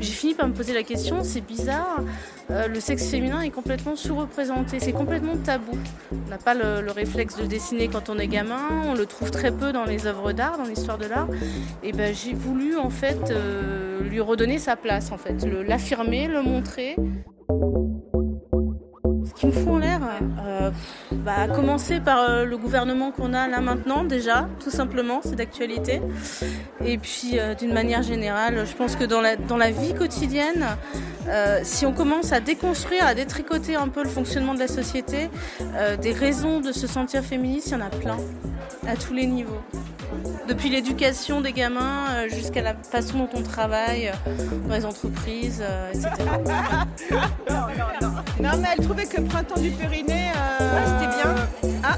[0.00, 2.02] J'ai fini par me poser la question, c'est bizarre,
[2.48, 5.78] le sexe féminin est complètement sous-représenté, c'est complètement tabou.
[6.12, 9.52] On n'a pas le, réflexe de dessiner quand on est gamin, on le trouve très
[9.52, 11.28] peu dans les œuvres d'art, dans l'histoire de l'art.
[11.84, 13.32] Et ben j'ai voulu en fait
[14.02, 16.96] lui redonner sa place, en fait, l'affirmer, le montrer.
[19.36, 19.52] Ce me
[20.12, 20.70] l'air, euh,
[21.12, 26.00] bah, commencer par euh, le gouvernement qu'on a là maintenant déjà, tout simplement, c'est d'actualité.
[26.84, 30.66] Et puis euh, d'une manière générale, je pense que dans la, dans la vie quotidienne,
[31.62, 35.30] si on commence à déconstruire, à détricoter un peu le fonctionnement de la société,
[36.02, 38.16] des raisons de se sentir féministe, il y en a plein,
[38.88, 39.60] à tous les niveaux
[40.48, 44.10] depuis l'éducation des gamins jusqu'à la façon dont on travaille
[44.66, 46.10] dans les entreprises, etc.
[48.02, 48.09] Non,
[48.58, 51.34] mais elle trouvait que Printemps du Périnée, euh, c'était bien.
[51.82, 51.96] Ah,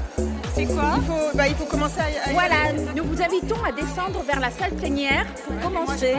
[0.55, 4.23] c'est quoi il faut, bah, il faut commencer à, Voilà, nous vous invitons à descendre
[4.25, 6.15] vers la salle plénière pour commencer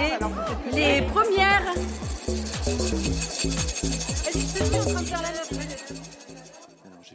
[0.72, 1.62] les premières.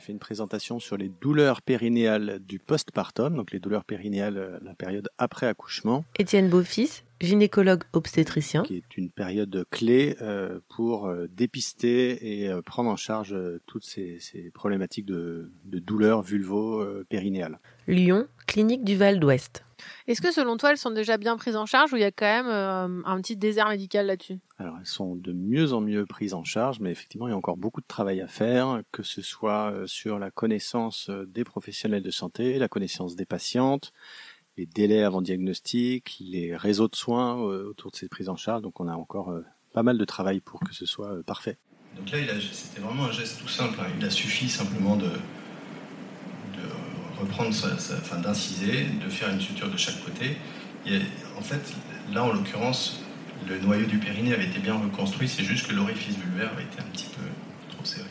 [0.09, 4.73] Fait une présentation sur les douleurs périnéales du postpartum, donc les douleurs périnéales, euh, la
[4.73, 6.03] période après accouchement.
[6.17, 8.63] Étienne Beaufils, gynécologue obstétricien.
[8.63, 13.35] Qui est une période clé euh, pour euh, dépister et prendre en charge
[13.67, 14.19] toutes ces,
[14.55, 17.59] problématiques de, douleurs vulvo-périnéales.
[17.87, 19.63] Lyon, clinique du Val d'Ouest.
[20.07, 22.11] Est-ce que selon toi, elles sont déjà bien prises en charge ou il y a
[22.11, 24.39] quand même un petit désert médical là-dessus?
[24.57, 27.37] Alors, elles sont de mieux en mieux prises en charge, mais effectivement, il y a
[27.37, 32.11] encore beaucoup de travail à faire, que ce soit sur la connaissance des professionnels de
[32.11, 33.93] santé, la connaissance des patientes,
[34.57, 38.61] les délais avant diagnostic, les réseaux de soins euh, autour de cette prise en charge.
[38.61, 41.57] Donc on a encore euh, pas mal de travail pour que ce soit euh, parfait.
[41.95, 42.17] Donc là,
[42.51, 43.79] c'était vraiment un geste tout simple.
[43.79, 43.87] hein.
[43.97, 45.09] Il a suffi simplement de
[47.19, 50.37] reprendre, sa, sa- enfin d'inciser, de faire une suture de chaque côté.
[50.85, 50.99] Et
[51.37, 51.61] en fait,
[52.13, 53.03] là, en l'occurrence,
[53.47, 55.27] le noyau du périnée avait été bien reconstruit.
[55.27, 57.21] C'est juste que l'orifice vulvaire avait été un petit peu
[57.75, 58.05] trop serré.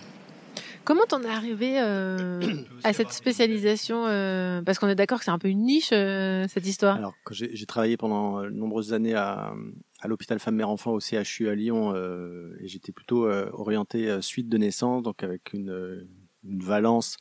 [0.85, 2.41] Comment t'en es arrivé euh,
[2.85, 6.47] à cette spécialisation euh, Parce qu'on est d'accord que c'est un peu une niche, euh,
[6.49, 6.97] cette histoire.
[6.97, 9.53] Alors, quand j'ai travaillé pendant de nombreuses années à,
[10.01, 14.57] à l'hôpital Femmes-Mères-Enfants au CHU à Lyon, euh, et j'étais plutôt euh, orienté suite de
[14.57, 16.09] naissance, donc avec une,
[16.43, 17.19] une valence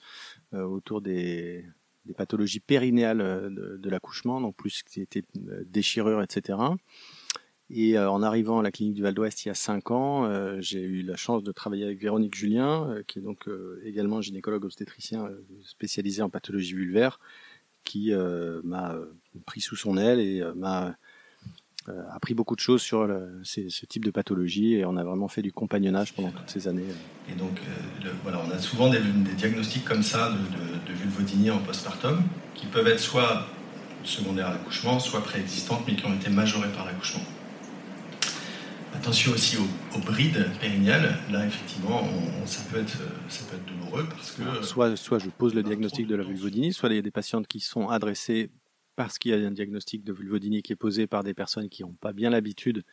[0.54, 1.66] euh, autour des,
[2.08, 6.58] des pathologies périnéales euh, de, l'accouchement, donc plus qui était euh, déchirure, etc.
[7.70, 10.30] Et euh, en arrivant à la clinique du Val d'Ouest il y a cinq ans,
[10.60, 13.48] j'ai eu la chance de travailler avec Véronique Julien, qui est donc
[13.84, 15.30] également gynécologue obstétricien
[15.64, 17.20] spécialisé en pathologie vulvaire,
[17.84, 18.14] qui
[18.64, 18.96] m'a
[19.46, 20.96] pris sous son aile et m'a
[22.12, 24.74] appris beaucoup de choses sur le- ce type de pathologie.
[24.76, 26.84] Et on a vraiment fait du compagnonnage pendant toutes ces années.
[27.30, 30.94] Et donc, euh, le- voilà, on a souvent des, des diagnostics comme ça de, de,
[30.94, 32.22] de vulvodynie en postpartum,
[32.56, 33.48] qui peuvent être soit
[34.04, 37.24] secondaires à l'accouchement, soit préexistantes, mais qui ont été majorées par l'accouchement.
[38.96, 41.18] Attention aussi aux, aux brides périnéales.
[41.32, 44.64] Là, effectivement, on- on- ça, peut être, euh, ça peut être douloureux parce que Alors,
[44.64, 47.48] soit, soit je pose le diagnostic de la vulvodynie, soit il y a des patientes
[47.48, 48.50] qui sont adressées
[48.98, 51.84] parce qu'il y a un diagnostic de vulvodynie qui est posé par des personnes qui
[51.84, 52.84] n'ont pas bien l'habitude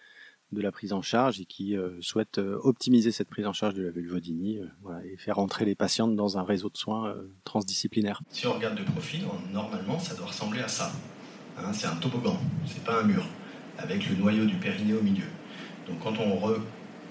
[0.52, 3.74] de la prise en charge et qui euh, souhaitent euh, optimiser cette prise en charge
[3.74, 7.32] de la vulvodynie euh, et faire entrer les patientes dans un réseau de soins euh,
[7.44, 8.20] transdisciplinaire.
[8.28, 10.92] Si on regarde de profil, normalement, ça doit ressembler à ça.
[11.56, 13.24] Hein, c'est un toboggan, c'est pas un mur,
[13.78, 15.26] avec le noyau du périnée au milieu.
[15.88, 16.38] Donc quand on,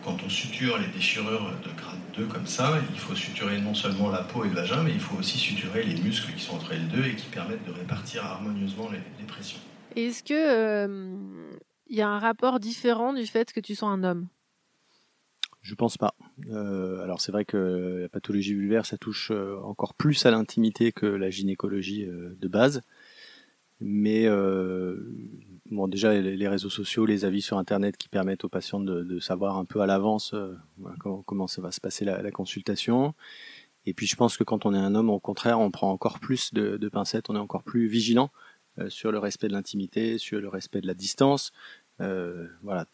[0.06, 4.10] quand on suture les déchirures de grade 2 comme ça, il faut suturer non seulement
[4.10, 6.74] la peau et le vagin, mais il faut aussi suturer les muscles qui sont entre
[6.74, 9.60] les deux et qui permettent de répartir harmonieusement les, les pressions.
[9.96, 11.52] Est-ce que euh,
[11.88, 14.28] il y a un rapport différent du fait que tu sois un homme?
[15.62, 16.14] Je pense pas.
[16.50, 20.92] Euh, alors c'est vrai que la pathologie vulvaire, ça touche euh, encore plus à l'intimité
[20.92, 22.82] que la gynécologie de base.
[23.80, 24.96] Mais euh,
[25.74, 29.58] bon, déjà les réseaux sociaux, les avis sur Internet qui permettent aux patients de, savoir
[29.58, 30.56] un peu à l'avance euh,
[31.26, 33.14] comment, ça va se passer la, consultation.
[33.86, 36.20] Et puis je pense que quand on est un homme, au contraire, on prend encore
[36.20, 38.32] plus de, pincettes, on est encore plus vigilant
[38.80, 41.52] euh, sur le respect de l'intimité, sur le respect de la distance.
[42.02, 42.86] Euh, voilà,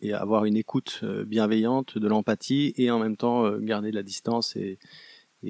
[0.00, 4.56] et avoir une écoute bienveillante, de l'empathie et en même temps garder de la distance
[4.56, 4.78] et,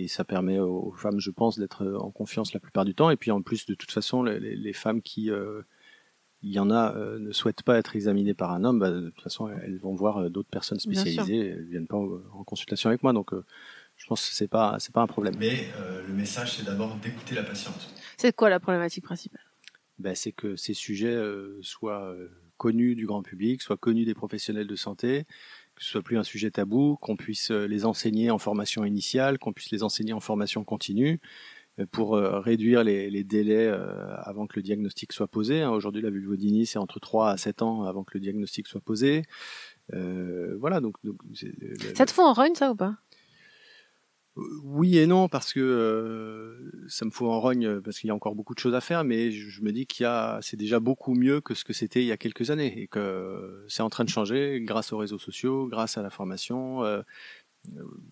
[0.09, 3.09] ça permet aux femmes, je pense, d'être en confiance la plupart du temps.
[3.09, 5.31] Et puis en plus, de toute façon, les, femmes qui,
[6.43, 9.11] il y en a, euh, ne souhaitent pas être examinées par un homme, bah, de
[9.11, 11.49] toute façon, elles vont voir euh, d'autres personnes spécialisées.
[11.49, 13.45] Elles viennent pas en, consultation avec moi, donc euh,
[13.97, 15.35] je pense que c'est pas, c'est pas un problème.
[15.39, 17.91] Mais euh, le message, c'est d'abord d'écouter la patiente.
[18.17, 19.41] C'est quoi la problématique principale?
[19.99, 24.15] Ben, c'est que ces sujets euh, soient euh, connus du grand public, soient connus des
[24.15, 25.25] professionnels de santé,
[25.75, 29.53] que ce soit plus un sujet tabou, qu'on puisse les enseigner en formation initiale, qu'on
[29.53, 31.21] puisse les enseigner en formation continue,
[31.85, 35.61] pour euh, réduire les, les délais euh, avant que le diagnostic soit posé.
[35.63, 35.71] hein.
[35.71, 39.23] Aujourd'hui, la vulvodynie, c'est entre 3 à 7 ans avant que le diagnostic soit posé.
[39.93, 41.17] Euh, voilà, donc, donc
[41.95, 42.97] Ça te fout en rogne, ça ou pas?
[44.63, 48.11] Oui et non parce que euh, ça me fout en rogne euh, parce qu'il y
[48.11, 50.39] a encore beaucoup de choses à faire, mais je, je me dis qu'il y a
[50.43, 53.65] c'est déjà beaucoup mieux que ce que c'était il y a quelques années et que
[53.67, 56.85] c'est en train de changer grâce aux réseaux sociaux, grâce à la formation.
[56.85, 57.03] euh, euh,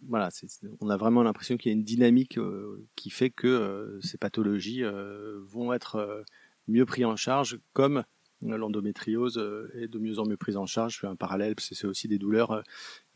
[0.09, 3.31] voilà, c'est- c'est- on a vraiment l'impression qu'il y a une dynamique euh, qui fait
[3.31, 6.23] que euh, ces pathologies euh, vont être euh,
[6.69, 8.05] mieux prises en charge, comme
[8.43, 10.95] l'endométriose euh, est de mieux en mieux prise en charge.
[10.95, 12.62] Je fais un parallèle, parce que c'est aussi des douleurs euh,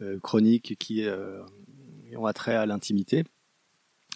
[0.01, 1.43] euh, chroniques qui euh,
[2.17, 3.25] ont attrait à l'intimité.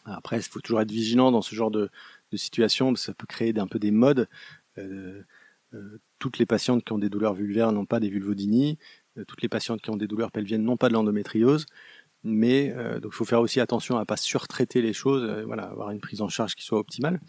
[0.04, 1.90] Après, il faut toujours être vigilant dans ce genre de,
[2.34, 4.26] situation, parce que ça peut créer un peu des modes.
[4.78, 5.22] Euh,
[5.74, 8.78] euh, toutes les patientes qui ont des douleurs vulvaires n'ont pas des vulvodynies,
[9.18, 11.66] euh, toutes les patientes qui ont des douleurs pelviennes n'ont pas de l'endométriose.
[12.24, 15.64] Mais euh, donc, il faut faire aussi attention à pas surtraiter les choses, euh, voilà,
[15.64, 17.20] avoir une prise en charge qui soit optimale.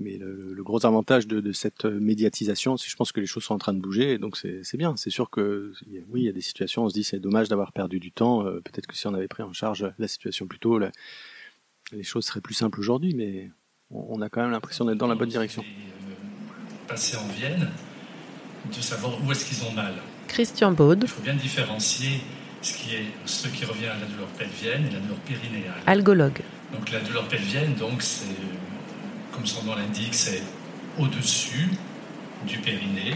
[0.00, 3.26] Mais le, le gros avantage de, de cette médiatisation, c'est que je pense que les
[3.26, 4.94] choses sont en train de bouger, et donc c'est bien.
[4.96, 5.72] C'est sûr que
[6.08, 8.46] oui, il y a des situations, on se dit c'est dommage d'avoir perdu du temps.
[8.46, 10.92] euh, Peut-être que si on avait pris en charge la situation plus tôt, la-
[11.90, 13.50] les choses seraient plus simples aujourd'hui, mais
[13.90, 15.64] on, on a quand même l'impression d'être dans la bonne direction.
[16.86, 17.68] passer en Vienne,
[18.74, 19.94] de savoir où est-ce qu'ils ont mal.
[20.28, 22.20] Christian Baude, Il faut bien différencier
[22.62, 25.80] ce qui, est, ce qui revient à la douleur pelvienne et la douleur périnéale.
[25.86, 26.40] algologue.
[26.72, 28.24] Donc la douleur pelvienne, donc c'est,
[29.32, 30.42] comme son nom l'indique, c'est
[30.98, 31.70] au-dessus
[32.46, 33.14] du périnée,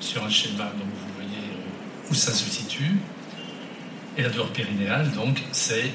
[0.00, 2.96] sur un schéma donc vous voyez euh, où ça se situe.
[4.16, 5.90] Et la douleur périnéale, donc, c'est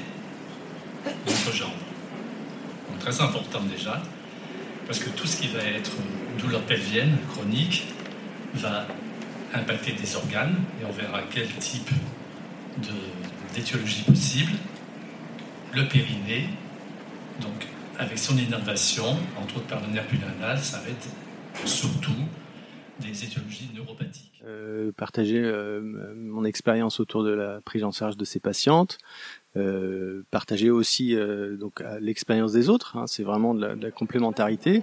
[1.24, 1.70] l'entrejambe.
[2.90, 4.02] Donc très important déjà,
[4.86, 5.92] parce que tout ce qui va être
[6.38, 7.86] douleur pelvienne chronique
[8.54, 8.86] va
[9.54, 11.90] impacter des organes et on verra quel type
[13.54, 14.52] d'étiologie possible.
[15.74, 16.48] Le périnée,
[17.40, 17.66] donc
[17.98, 21.08] avec son innervation, entre autres par le nerf pulmonal, ça va être
[21.66, 22.12] surtout
[23.00, 24.42] des étiologies neuropathiques.
[24.44, 25.80] Euh, partager euh,
[26.16, 28.98] mon expérience autour de la prise en charge de ces patientes,
[29.56, 32.96] euh, partager aussi euh, donc l'expérience des autres.
[32.96, 34.82] Hein, c'est vraiment de la, de la complémentarité.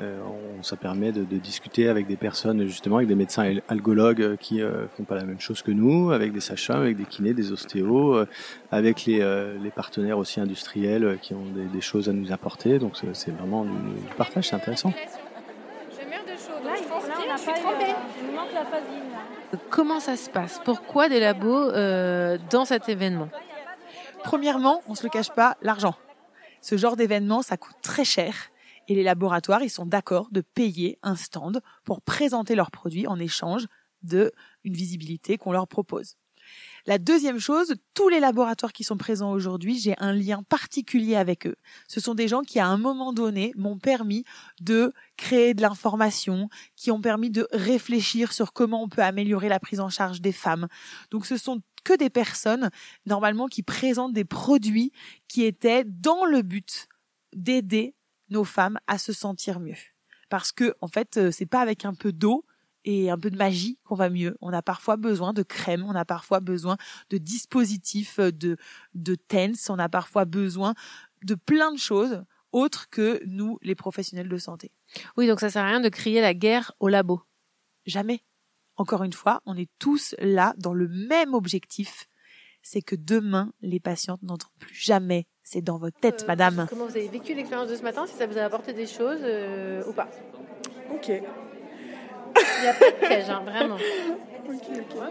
[0.00, 0.20] Euh,
[0.58, 4.60] on, ça permet de, de, discuter avec des personnes justement, avec des médecins algologues qui
[4.96, 8.24] font pas la même chose que nous, avec des sages-femmes, avec des kinés, des ostéos,
[8.70, 9.18] avec les,
[9.62, 12.78] les, partenaires aussi industriels qui ont des, des, choses à nous apporter.
[12.78, 14.92] Donc c'est vraiment du, du partage, c'est intéressant.
[19.70, 20.60] Comment ça se passe?
[20.64, 23.28] Pourquoi des labos euh, dans cet événement?
[24.26, 25.94] Premièrement, on se le cache pas, l'argent.
[26.60, 28.50] Ce genre d'événement, ça coûte très cher
[28.88, 33.20] et les laboratoires, ils sont d'accord de payer un stand pour présenter leurs produits en
[33.20, 33.68] échange
[34.02, 34.32] de
[34.64, 36.16] une visibilité qu'on leur propose.
[36.86, 41.46] La deuxième chose, tous les laboratoires qui sont présents aujourd'hui, j'ai un lien particulier avec
[41.46, 41.56] eux.
[41.86, 44.24] Ce sont des gens qui, à un moment donné, m'ont permis
[44.60, 49.60] de créer de l'information, qui ont permis de réfléchir sur comment on peut améliorer la
[49.60, 50.66] prise en charge des femmes.
[51.12, 52.70] Donc ce sont que des personnes,
[53.06, 54.90] normalement, qui présentent des produits
[55.28, 56.88] qui étaient dans le but
[57.32, 57.94] d'aider
[58.28, 59.76] nos femmes à se sentir mieux.
[60.28, 62.44] Parce que, en fait, euh, c'est pas avec un peu d'eau
[62.84, 64.36] et un peu de magie qu'on va mieux.
[64.40, 66.76] On a parfois besoin de crème, on a parfois besoin
[67.10, 68.56] de dispositifs euh, de,
[68.94, 70.74] de tense, on a parfois besoin
[71.22, 74.72] de plein de choses autres que nous, les professionnels de santé.
[75.16, 77.22] Oui, donc ça sert à rien de crier la guerre au labo.
[77.84, 78.24] Jamais.
[78.76, 82.08] Encore une fois, on est tous là dans le même objectif.
[82.62, 85.26] C'est que demain, les patientes n'entrent plus jamais.
[85.42, 86.66] C'est dans votre tête, euh, madame.
[86.68, 89.20] Comment vous avez vécu l'expérience de ce matin, si ça vous a apporté des choses
[89.22, 90.08] euh, ou pas?
[90.92, 91.08] Ok.
[91.08, 93.76] Il n'y a pas de piège, hein, vraiment.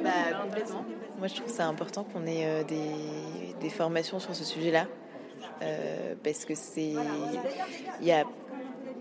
[0.02, 0.12] Bah,
[0.44, 0.86] complètement.
[1.18, 4.88] Moi, je trouve ça important qu'on ait euh, des, des, formations sur ce sujet-là.
[5.62, 6.94] Euh, parce que c'est.
[8.02, 8.24] Il y a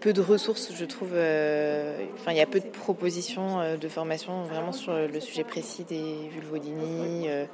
[0.04, 1.12] peu de ressources, je trouve.
[1.14, 5.44] Euh, enfin, il y a peu de propositions euh, de formation vraiment sur le sujet
[5.44, 7.46] précis des vulvodynies, euh,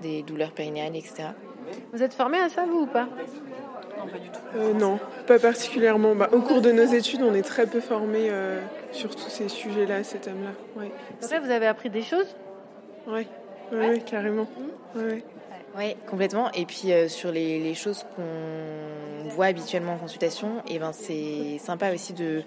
[0.00, 1.30] des douleurs périnéales, etc.
[1.92, 3.08] Vous êtes formé à ça, vous, ou pas?
[3.98, 4.38] Non, pas du tout.
[4.54, 6.14] Euh, non, pas particulièrement.
[6.14, 8.60] Bah, au cours de nos études, on est très peu formé euh,
[8.92, 10.52] sur tous ces sujets-là, ces thèmes-là.
[10.80, 10.92] Ouais.
[11.20, 12.36] Donc là, vous avez appris des choses?
[13.08, 13.26] Oui,
[13.72, 14.46] ouais, ouais, carrément.
[14.94, 15.24] Oui, ouais.
[15.76, 16.52] ouais, complètement.
[16.52, 18.22] Et puis euh, sur les, les choses qu'on
[19.30, 22.42] voit habituellement en consultation, et ben, c'est sympa aussi de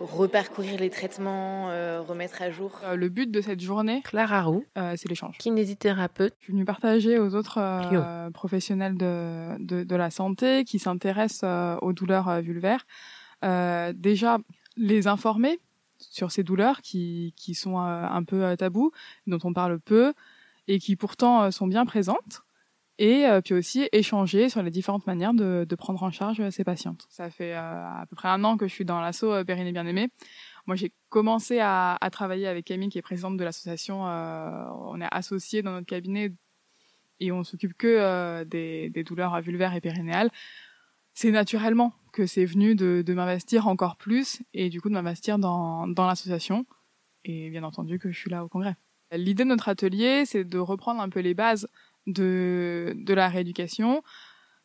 [0.00, 2.72] reparcourir les traitements, euh, remettre à jour.
[2.84, 5.38] Euh, le but de cette journée, Clara Roux, euh, c'est l'échange.
[5.38, 6.34] Kinésithérapeute.
[6.40, 11.44] Je suis venue partager aux autres euh, professionnels de, de, de, la santé qui s'intéressent
[11.44, 12.86] euh, aux douleurs vulvaires.
[13.94, 14.38] déjà,
[14.76, 15.60] les informer
[15.98, 18.92] sur ces douleurs qui, qui sont un peu tabous,
[19.26, 20.12] dont on parle peu
[20.68, 22.42] et qui pourtant sont bien présentes
[22.98, 26.64] et euh, puis aussi échanger sur les différentes manières de, de prendre en charge ces
[26.64, 27.06] patientes.
[27.10, 29.72] Ça fait euh, à peu près un an que je suis dans l'asso euh, Périnée
[29.72, 30.08] Bien Aimé.
[30.66, 34.08] Moi, j'ai commencé à, à, travailler avec Camille, qui est présidente de l'association.
[34.08, 36.32] Euh, on est associés dans notre cabinet
[37.20, 40.30] et on s'occupe que euh, des, des, douleurs vulvaires et périnéales.
[41.14, 45.38] C'est naturellement que c'est venu de, de m'investir encore plus et du coup de m'investir
[45.38, 46.66] dans, dans l'association
[47.24, 48.76] et bien entendu que je suis là au congrès.
[49.12, 51.68] L'idée de notre atelier, c'est de reprendre un peu les bases
[52.06, 54.02] de, de la rééducation,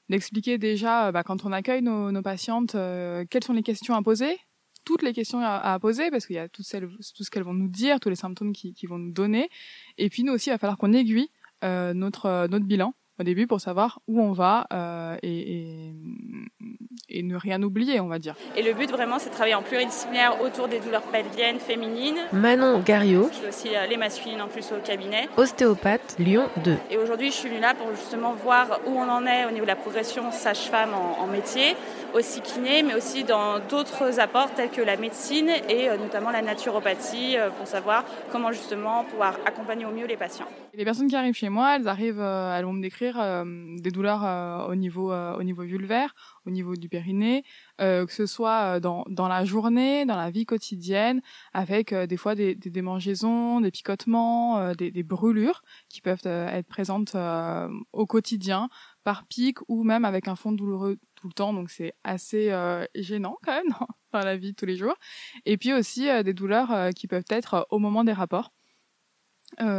[0.10, 4.02] d'expliquer déjà bah, quand on accueille nos, nos patientes euh, quelles sont les questions à
[4.02, 4.38] poser,
[4.84, 7.44] toutes les questions à, à poser parce qu'il y a tout, celles, tout ce qu'elles
[7.44, 9.50] vont nous dire, tous les symptômes qui, qui vont nous donner,
[9.98, 11.30] et puis nous aussi il va falloir qu'on aiguille
[11.64, 15.94] euh, notre notre bilan au début pour savoir où on va euh, et,
[17.12, 18.36] et, ne rien oublier, on va dire.
[18.56, 22.18] Et le but vraiment, c'est de travailler en pluridisciplinaire autour des douleurs pelviennes féminines.
[22.34, 23.30] Manon Gariot.
[23.32, 25.30] Je fais aussi euh, les masculines en plus au cabinet.
[25.38, 26.78] Ostéopathe, Lyon 2.
[26.90, 29.64] Et aujourd'hui, je suis venue là pour justement voir où on en est au niveau
[29.64, 31.76] de la progression sage-femme en, en, métier,
[32.14, 36.42] aussi kiné, mais aussi dans d'autres apports tels que la médecine et euh, notamment la
[36.42, 40.48] naturopathie euh, pour savoir comment justement pouvoir accompagner au mieux les patients.
[40.74, 43.44] Les personnes qui arrivent chez moi, elles arrivent, elles vont me décrire
[43.78, 46.14] des douleurs au niveau au niveau vulvaire,
[46.46, 47.44] au niveau du périnée,
[47.78, 51.22] que ce soit dans dans la journée, dans la vie quotidienne,
[51.54, 57.16] avec des fois des, des démangeaisons, des picotements, des, des, brûlures qui peuvent être présentes
[57.92, 58.70] au quotidien
[59.04, 62.86] par pic ou même avec un fond douloureux tout le temps, donc c'est assez euh,
[62.96, 63.74] gênant quand même
[64.14, 64.96] dans, la vie de tous les jours.
[65.46, 68.52] Et puis aussi euh, des douleurs euh, qui peuvent être au moment des rapports,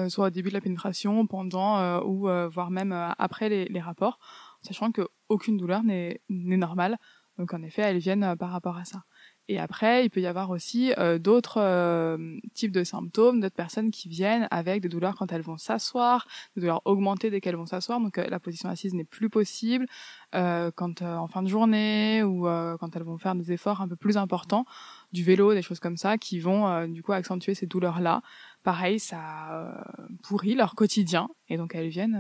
[0.09, 4.19] soit au début de la pénétration, pendant ou voire même après les, les, rapports,
[4.63, 6.99] sachant qu'aucune douleur n'est normale.
[7.39, 9.05] Donc en effet, elles viennent par rapport à ça.
[9.49, 13.91] Et après, il peut y avoir aussi euh, d'autres euh, types de symptômes, d'autres personnes
[13.91, 17.67] qui viennent avec des douleurs quand elles vont s'asseoir, des douleurs augmentées dès qu'elles vont
[17.67, 19.87] s'asseoir, donc euh, la position assise n'est plus possible,
[20.33, 22.45] quand en fin de journée ou
[22.81, 24.65] quand elles vont faire des efforts un peu plus importants,
[25.13, 28.23] du vélo, des choses comme ça, qui vont du coup accentuer ces douleurs-là.
[28.63, 29.85] Pareil, ça
[30.23, 32.19] pourrit leur quotidien, et donc elles viennent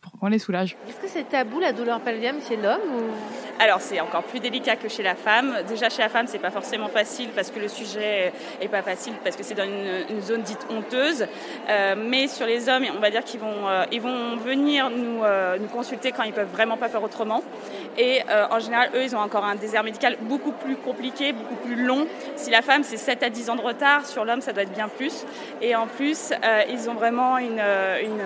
[0.00, 0.76] pour les soulage.
[0.88, 3.49] Est-ce que c'est tabou la douleur pelvienne chez l'homme ou...
[3.60, 5.54] Alors c'est encore plus délicat que chez la femme.
[5.68, 9.12] Déjà chez la femme c'est pas forcément facile parce que le sujet est pas facile
[9.22, 11.26] parce que c'est dans une, zone dite honteuse.
[11.68, 15.22] Euh, mais sur les hommes, on va dire qu'ils vont euh, ils vont venir nous
[15.24, 17.42] euh, nous consulter quand ils peuvent vraiment pas faire autrement.
[17.98, 21.76] Et en général eux ils ont encore un désert médical beaucoup plus compliqué, beaucoup plus
[21.76, 22.06] long.
[22.36, 24.72] Si la femme c'est 7 à 10 ans de retard, sur l'homme ça doit être
[24.72, 25.26] bien plus.
[25.60, 26.32] Et en plus
[26.70, 28.22] ils ont vraiment une, une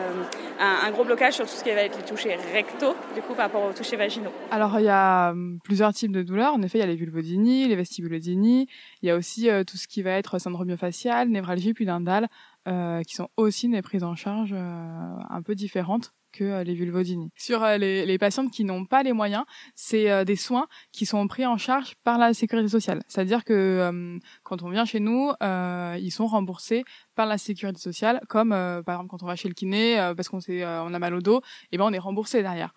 [0.61, 3.35] un, un, gros blocage sur tout ce qui va être les touchés rectaux, du coup,
[3.35, 6.55] par rapport aux touchés vaginaux Alors, il y a hum, plusieurs types de douleurs.
[6.55, 8.69] En effet, il y a les vulvodynies, les vestibulodynies.
[9.03, 12.29] Il y a aussi euh, tout ce qui va être syndrome myofascial, névralgie pudendale,
[12.69, 16.75] euh, qui sont aussi des prises en charge euh, un peu différentes que euh, les
[16.75, 17.31] vulvodynies.
[17.37, 19.45] Sur euh, les, les, patientes qui n'ont pas les moyens,
[19.75, 23.03] c'est euh, des soins qui sont pris en charge par la sécurité sociale.
[23.07, 28.51] C'est-à-dire que quand on vient chez nous, ils sont remboursés par la sécurité sociale, comme
[28.51, 31.39] par exemple quand on va chez le kiné parce qu'on on a mal au dos,
[31.39, 32.75] et eh ben on est remboursé derrière.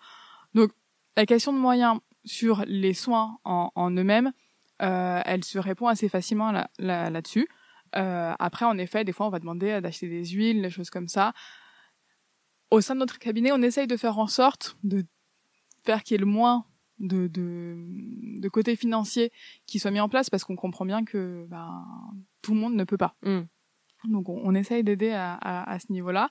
[0.54, 0.70] Donc
[1.16, 4.32] la question de moyens sur les soins en, en eux-mêmes,
[4.78, 7.48] elle se répond assez facilement là-dessus.
[7.94, 11.08] Là, après, en effet, des fois, on va demander d'acheter des huiles, des choses comme
[11.08, 11.32] ça
[12.70, 15.04] au sein de notre cabinet, on essaye de faire en sorte de
[15.84, 16.64] faire qu'il y ait le moins
[16.98, 17.76] de, de,
[18.40, 19.32] de côté financier
[19.66, 21.86] qui soit mis en place parce qu'on comprend bien que ben,
[22.42, 23.14] tout le monde ne peut pas.
[23.22, 23.42] Mm.
[24.04, 26.30] Donc on, on essaye d'aider à, à, à, ce niveau-là.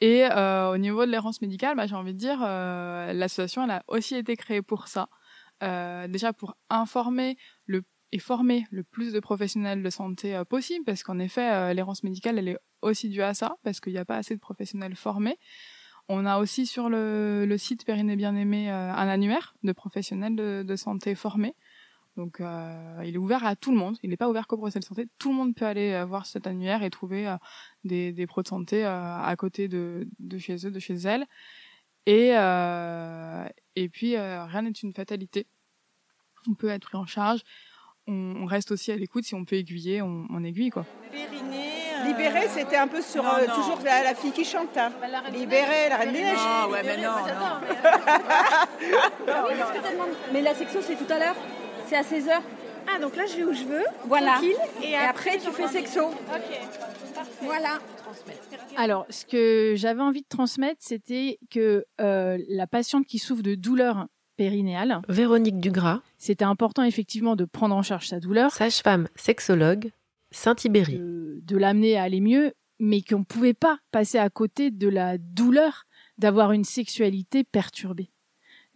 [0.00, 3.70] Et euh, au niveau de l'errance médicale, bah, j'ai envie de dire, euh, l'association elle
[3.70, 5.08] a aussi été créée pour ça.
[5.62, 7.36] Euh, déjà pour informer
[8.14, 12.02] et former le plus de professionnels de santé euh, possible, parce qu'en effet, euh, l'errance
[12.02, 14.96] médicale, elle est aussi due à ça, parce qu'il n'y a pas assez de professionnels
[14.96, 15.38] formés.
[16.08, 21.14] On a aussi sur le, le site Périnée Bien-Aimé un annuaire de professionnels de, santé
[21.14, 21.54] formés.
[22.16, 24.88] Donc il est ouvert à tout le monde, il n'est pas ouvert qu'aux professionnels de
[24.88, 25.08] santé.
[25.20, 27.32] Tout le monde peut aller voir cet annuaire et trouver
[27.84, 30.08] des, des pros de santé à côté de
[30.38, 31.24] chez eux, de chez elles.
[32.06, 32.30] Et,
[33.76, 35.46] et puis rien n'est une fatalité.
[36.48, 37.42] On peut être pris en charge
[38.06, 39.24] on, reste aussi à l'écoute.
[39.24, 40.84] Si on peut aiguiller, on, on aiguille quoi.
[41.14, 41.18] Euh,
[42.04, 44.76] Libéré, c'était un peu sur euh, toujours la, fille qui chante.
[44.76, 44.92] Hein.
[45.00, 46.36] Bah, la Libéré, la reine des neiges.
[46.68, 47.12] Ouais, mais non,
[50.32, 51.36] mais la section, c'est tout à l'heure.
[51.86, 52.40] C'est à 16h.
[52.88, 53.84] Ah, donc là, je vais où je veux.
[54.06, 54.40] Voilà.
[54.82, 56.08] Et, après, tu fais sexo.
[56.08, 56.60] Ok.
[57.42, 57.78] Voilà.
[58.76, 63.54] Alors, ce que j'avais envie de transmettre, c'était que euh, la patiente qui souffre de
[63.54, 64.06] douleurs
[64.36, 65.00] périnéale.
[65.08, 66.00] Véronique Dugras.
[66.18, 68.50] C'était important effectivement de prendre en charge sa douleur.
[68.52, 69.90] Sage-femme sexologue,
[70.30, 70.98] Saint-Ibéry.
[70.98, 75.18] De, l'amener à aller mieux, mais qu'on ne pouvait pas passer à côté de la
[75.18, 75.84] douleur
[76.18, 78.10] d'avoir une sexualité perturbée.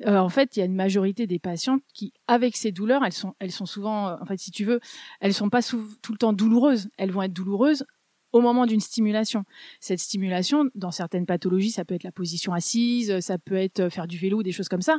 [0.05, 3.13] Euh, en fait, il y a une majorité des patientes qui, avec ces douleurs, elles
[3.13, 4.81] sont, elles sont souvent, euh, en fait, si tu veux,
[5.21, 6.89] elles sont pas tout le temps douloureuses.
[6.99, 7.85] Elles vont être douloureuses
[8.33, 9.45] au moment d'une stimulation.
[9.81, 13.91] Cette stimulation, dans certaines pathologies, ça peut être la position assise, ça peut être euh,
[13.91, 14.99] faire du vélo, des choses comme ça.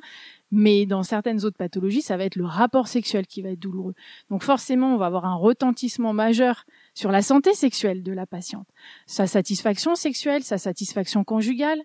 [0.51, 3.93] Mais dans certaines autres pathologies, ça va être le rapport sexuel qui va être douloureux.
[4.29, 6.63] Donc forcément, on va avoir un retentissement majeur
[6.95, 8.67] sur la santé sexuelle de la patiente.
[9.05, 11.81] Sa satisfaction sexuelle, sa satisfaction conjugale,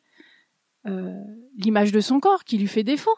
[0.85, 3.17] l'image de son corps qui lui fait défaut.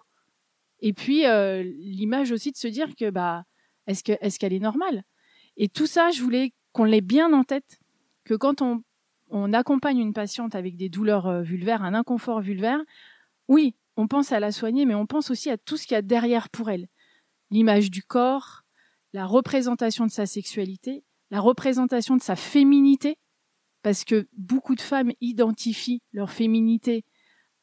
[0.80, 3.44] Et puis euh, l'image aussi de se dire que bah
[3.86, 5.04] est-ce que est-ce qu'elle est normale?
[5.56, 7.78] Et tout ça, je voulais qu'on l'ait bien en tête
[8.24, 8.82] que quand on,
[9.28, 12.80] on accompagne une patiente avec des douleurs euh, vulvaires, un inconfort vulvaire,
[13.48, 15.98] oui, on pense à la soigner, mais on pense aussi à tout ce qu'il y
[15.98, 16.88] a derrière pour elle.
[17.50, 18.62] L'image du corps,
[19.12, 23.16] la représentation de sa sexualité, la représentation de sa féminité,
[23.82, 27.04] parce que beaucoup de femmes identifient leur féminité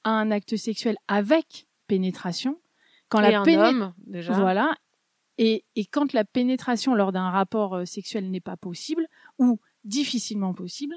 [0.03, 2.59] à un acte sexuel avec pénétration.
[3.09, 3.43] Quand la
[4.07, 4.33] déjà.
[4.33, 4.75] Voilà.
[5.37, 10.53] Et, et quand la pénétration lors d'un rapport euh, sexuel n'est pas possible, ou difficilement
[10.53, 10.95] possible,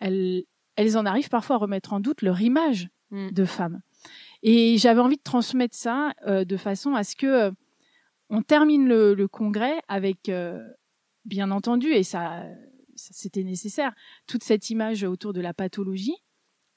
[0.00, 0.44] elles,
[0.76, 3.30] elles en arrivent parfois à remettre en doute leur image mm.
[3.30, 3.80] de femme.
[4.42, 7.50] Et j'avais envie de transmettre ça euh, de façon à ce que euh,
[8.30, 10.58] on termine le, congrès avec, euh,
[11.24, 12.44] bien entendu, et ça,
[12.94, 13.92] c'était nécessaire,
[14.26, 16.16] toute cette image autour de la pathologie,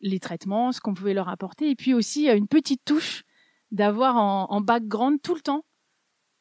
[0.03, 3.23] les traitements, ce qu'on pouvait leur apporter, et puis aussi une petite touche
[3.71, 5.65] d'avoir en, en background tout le temps.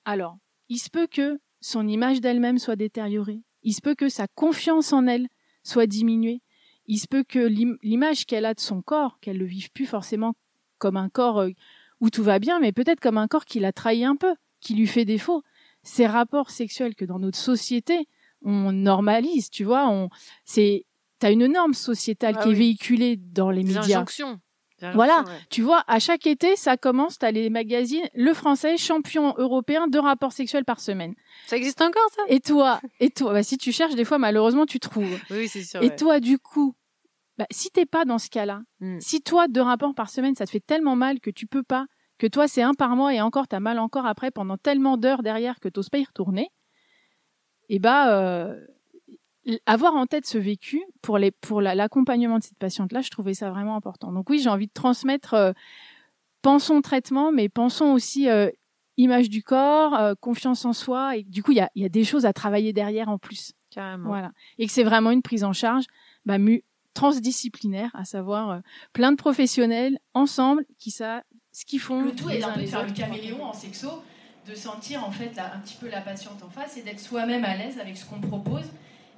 [0.04, 0.36] Alors,
[0.68, 4.92] il se peut que son image d'elle-même soit détériorée, il se peut que sa confiance
[4.92, 5.28] en elle
[5.62, 6.42] soit diminuée.
[6.86, 7.38] Il se peut que
[7.82, 10.34] l'image qu'elle a de son corps, qu'elle le vive plus forcément
[10.78, 11.50] comme un corps euh,
[12.00, 14.74] où tout va bien, mais peut-être comme un corps qui l'a trahi un peu, qui
[14.74, 15.42] lui fait défaut.
[15.84, 18.08] ces rapports sexuels que dans notre société
[18.44, 20.08] on normalise, tu vois, on
[20.44, 20.84] c'est
[21.22, 23.96] t'as une norme sociétale Ah qui est véhiculée dans les Des médias.
[23.98, 24.40] injonctions.
[24.80, 25.38] Des Voilà, ouais.
[25.48, 29.98] tu vois, à chaque été, ça commence, t'as les magazines, le français champion européen de
[29.98, 31.14] rapports sexuels par semaine.
[31.46, 32.22] Ça existe encore, ça?
[32.28, 35.18] Et toi, et toi, bah, si tu cherches, des fois, malheureusement, tu trouves.
[35.30, 35.80] Oui, c'est sûr.
[35.82, 35.96] Et ouais.
[35.96, 36.74] toi, du coup,
[37.38, 38.98] bah, si t'es pas dans ce cas-là, Hmm.
[39.00, 41.86] si toi, deux rapports par semaine, ça te fait tellement mal que tu peux pas,
[42.18, 45.22] que toi, c'est un par mois et encore, t'as mal encore après pendant tellement d'heures
[45.22, 46.48] derrière que t'oses pas y retourner,
[47.68, 48.54] et bah, euh,
[49.66, 53.10] avoir en tête ce vécu pour les pour la- l'accompagnement de cette patiente là je
[53.10, 54.12] trouvais ça vraiment important.
[54.12, 55.52] Donc oui j'ai envie de transmettre euh,
[56.42, 58.48] pensons traitement mais pensons aussi euh,
[58.96, 61.86] image du corps euh, confiance en soi et du coup il y a, il y
[61.86, 63.52] a des choses à travailler derrière en plus.
[63.70, 64.08] Carrément.
[64.08, 64.32] voilà.
[64.58, 65.84] Et que c'est vraiment une prise en charge
[66.26, 66.62] bah, mu-
[66.94, 68.58] transdisciplinaire à savoir euh,
[68.92, 71.22] plein de professionnels ensemble qui savent
[71.52, 73.52] ce qu'ils font Le tout est les un uns peu de faire le caméléon en
[73.52, 73.88] sexo,
[74.46, 77.56] de sentir en fait un petit peu la patiente en face et d'être soi-même à
[77.56, 78.64] l'aise avec ce qu'on propose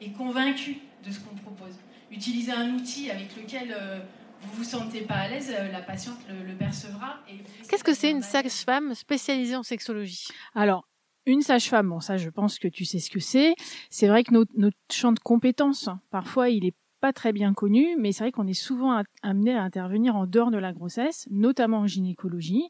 [0.05, 1.75] et convaincu de ce qu'on propose.
[2.11, 3.99] Utiliser un outil avec lequel euh,
[4.41, 7.21] vous vous sentez pas à l'aise, euh, la patiente le, le percevra.
[7.69, 10.29] Qu'est-ce que c'est une sage-femme spécialisée en sexologie?
[10.55, 10.87] Alors,
[11.27, 13.55] une sage-femme, bon, ça, je pense que tu sais ce que c'est.
[13.91, 17.97] C'est vrai que notre, notre champ de compétences, parfois, il est pas très bien connu,
[17.99, 21.81] mais c'est vrai qu'on est souvent amené à intervenir en dehors de la grossesse, notamment
[21.81, 22.69] en gynécologie.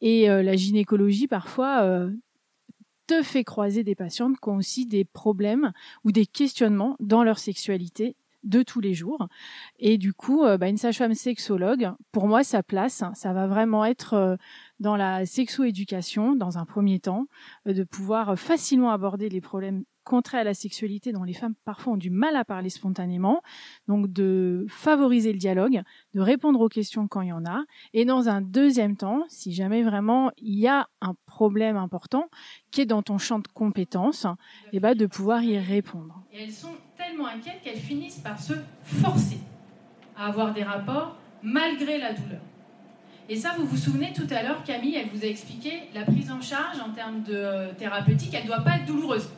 [0.00, 2.10] Et euh, la gynécologie, parfois, euh,
[3.12, 5.72] te fait croiser des patientes qui ont aussi des problèmes
[6.04, 9.28] ou des questionnements dans leur sexualité de tous les jours.
[9.78, 13.84] Et du coup, euh, bah, une sage-femme sexologue, pour moi, sa place, ça va vraiment
[13.84, 14.36] être euh,
[14.80, 17.26] dans la sexo-éducation, dans un premier temps,
[17.68, 21.94] euh, de pouvoir facilement aborder les problèmes contraires à la sexualité dont les femmes parfois
[21.94, 23.42] ont du mal à parler spontanément,
[23.88, 25.82] donc de favoriser le dialogue,
[26.14, 29.52] de répondre aux questions quand il y en a, et dans un deuxième temps, si
[29.52, 32.28] jamais vraiment il y a un problème important
[32.70, 34.26] qui est dans ton champ de compétences,
[34.72, 36.22] et ben de pouvoir y répondre.
[36.32, 39.38] Elles sont tellement inquiètes qu'elles finissent par se forcer
[40.16, 42.40] à avoir des rapports malgré la douleur.
[43.28, 46.30] Et ça, vous vous souvenez tout à l'heure, Camille, elle vous a expliqué la prise
[46.30, 49.28] en charge en termes de euh, thérapeutique, elle ne doit pas être douloureuse.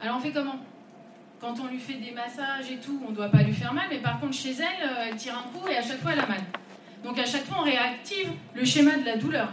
[0.00, 0.56] Alors on fait comment?
[1.40, 3.84] Quand on lui fait des massages et tout, on ne doit pas lui faire mal,
[3.90, 6.20] mais par contre chez elle, euh, elle tire un coup et à chaque fois elle
[6.20, 6.40] a mal.
[7.04, 9.50] Donc à chaque fois on réactive le schéma de la douleur.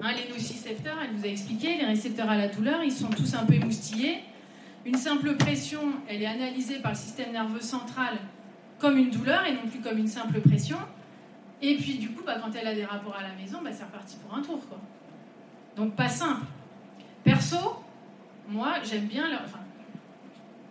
[0.00, 3.34] Hein, les nocicepteurs, elle vous a expliqué, les récepteurs à la douleur, ils sont tous
[3.34, 4.18] un peu émoustillés.
[4.86, 8.16] Une simple pression, elle est analysée par le système nerveux central
[8.78, 10.78] comme une douleur et non plus comme une simple pression.
[11.60, 13.82] Et puis du coup, bah, quand elle a des rapports à la maison, bah, c'est
[13.82, 14.60] reparti pour un tour.
[15.76, 16.46] Donc pas simple.
[17.24, 17.82] Perso,
[18.48, 19.28] moi j'aime bien...
[19.28, 19.42] leur-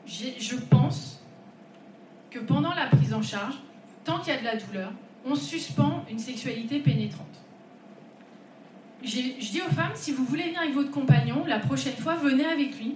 [0.07, 1.21] je pense
[2.31, 3.55] que pendant la prise en charge,
[4.03, 4.91] tant qu'il y a de la douleur,
[5.25, 7.27] on suspend une sexualité pénétrante.
[9.03, 12.45] Je dis aux femmes, si vous voulez venir avec votre compagnon, la prochaine fois, venez
[12.45, 12.95] avec lui,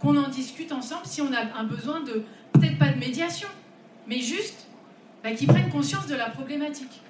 [0.00, 3.48] qu'on en discute ensemble si on a un besoin de, peut-être pas de médiation,
[4.06, 4.66] mais juste
[5.22, 7.02] bah, qu'ils prennent conscience de la problématique.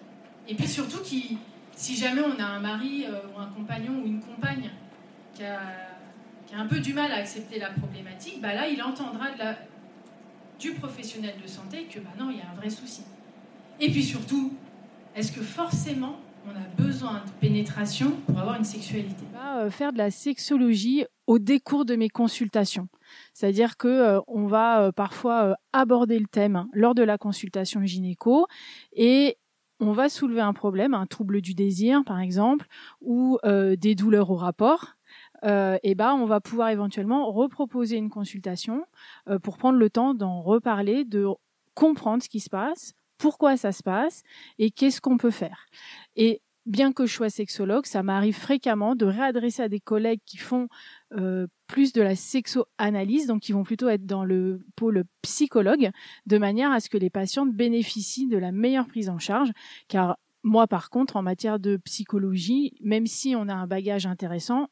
[0.48, 4.20] Et puis surtout, si jamais on a un mari euh, ou un compagnon ou une
[4.20, 4.70] compagne
[5.34, 5.60] qui a,
[6.48, 9.26] qui a un peu du mal à accepter la problématique, bah là, il entendra
[10.58, 13.02] du professionnel de santé que bah non, il y a un vrai souci.
[13.80, 14.54] Et puis surtout,
[15.14, 19.24] est-ce que forcément on a besoin de pénétration pour avoir une sexualité?
[19.34, 22.88] Va euh, faire de la sexologie au décours de mes consultations.
[23.34, 27.84] C'est-à-dire que euh, on va euh, parfois aborder le thème hein, lors de la consultation
[27.84, 28.46] gynéco
[28.94, 29.36] et
[29.80, 32.66] on va soulever un problème, un trouble du désir par exemple,
[33.00, 34.97] ou des douleurs au rapport.
[35.44, 38.84] Euh, et ben, on va pouvoir éventuellement reproposer une consultation
[39.28, 41.26] euh, pour prendre le temps d'en reparler, de
[41.74, 44.22] comprendre ce qui se passe, pourquoi ça se passe
[44.58, 45.66] et qu'est-ce qu'on peut faire.
[46.16, 50.36] Et bien que je sois sexologue, ça m'arrive fréquemment de réadresser à des collègues qui
[50.36, 50.68] font
[51.14, 55.90] euh, plus de la sexo-analyse, donc qui vont plutôt être dans le pôle psychologue,
[56.26, 59.50] de manière à ce que les patientes bénéficient de la meilleure prise en charge,
[59.88, 64.68] car moi, par contre, en matière de psychologie, même si on a un bagage intéressant,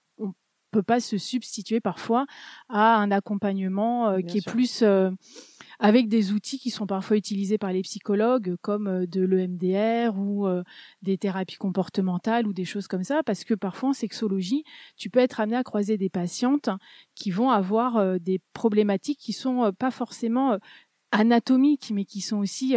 [0.71, 2.27] peut pas se substituer parfois
[2.69, 5.11] à un accompagnement euh, qui est plus euh,
[5.79, 10.47] avec des outils qui sont parfois utilisés par les psychologues comme euh, de l'EMDR ou
[10.47, 10.63] euh,
[11.03, 14.65] des thérapies comportementales ou des choses comme ça parce que parfois en sexologie,
[14.97, 16.71] tu peux être amené à croiser des patientes
[17.15, 20.59] qui vont avoir des problématiques qui sont pas forcément
[21.13, 22.77] anatomiques mais qui sont aussi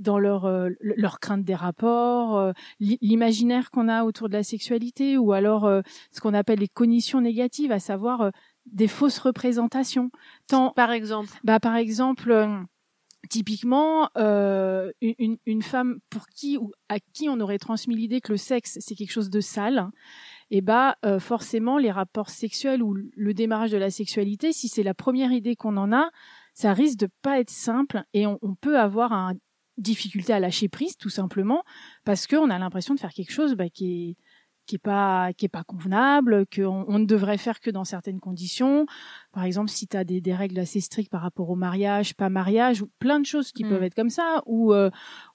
[0.00, 4.42] dans leur euh, leur crainte des rapports, euh, l'i- l'imaginaire qu'on a autour de la
[4.42, 8.30] sexualité ou alors euh, ce qu'on appelle les cognitions négatives, à savoir euh,
[8.66, 10.10] des fausses représentations.
[10.46, 12.56] Tant, par exemple bah, Par exemple, euh,
[13.28, 18.32] typiquement, euh, une, une- femme pour qui ou à qui on aurait transmis l'idée que
[18.32, 19.88] le sexe, c'est quelque chose de sale,
[20.50, 24.82] et bah euh, forcément les rapports sexuels ou le démarrage de la sexualité, si c'est
[24.82, 26.10] la première idée qu'on en a,
[26.54, 29.34] ça risque de pas être simple et on, on peut avoir un
[29.78, 31.64] difficulté à lâcher prise tout simplement
[32.04, 34.16] parce qu'on a l'impression de faire quelque chose bah, qui est
[34.66, 38.20] qui est pas qui est pas convenable, qu'on on ne devrait faire que dans certaines
[38.20, 38.86] conditions.
[39.32, 42.28] Par exemple, si tu as des, des, règles assez strictes par rapport au mariage, pas
[42.28, 43.68] mariage, ou plein de choses qui Mm.
[43.68, 44.90] peuvent être comme ça, ou euh,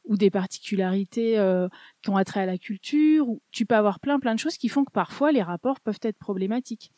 [0.06, 1.68] ou des particularités euh,
[2.02, 3.28] qui ont attrait à la culture.
[3.28, 6.00] Ou tu peux avoir plein plein de choses qui font que parfois les rapports peuvent
[6.04, 6.91] être problématiques.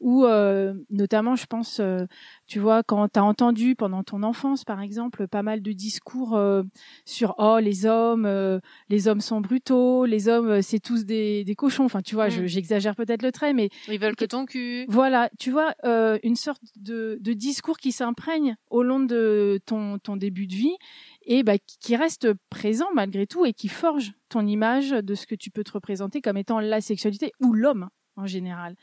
[0.00, 2.04] Ou euh, notamment, je pense, euh,
[2.46, 6.36] tu vois, quand tu as entendu pendant ton enfance, par exemple, pas mal de discours
[6.36, 6.62] euh,
[7.06, 11.54] sur oh les hommes, euh, les hommes sont brutaux, les hommes c'est tous des, des
[11.54, 11.84] cochons.
[11.84, 12.46] Enfin, tu vois, Mm.
[12.46, 14.84] j'exagère peut-être le trait, mais Ils veulent que ton cul.
[14.88, 20.46] voilà, tu vois, euh, une sorte de, discours qui s'imprègne au long de ton, début
[20.46, 20.76] de vie
[21.24, 25.34] et bah, qui- reste présent malgré tout et qui forge ton image de ce que
[25.34, 28.74] tu peux te représenter comme étant la sexualité ou l'homme en général.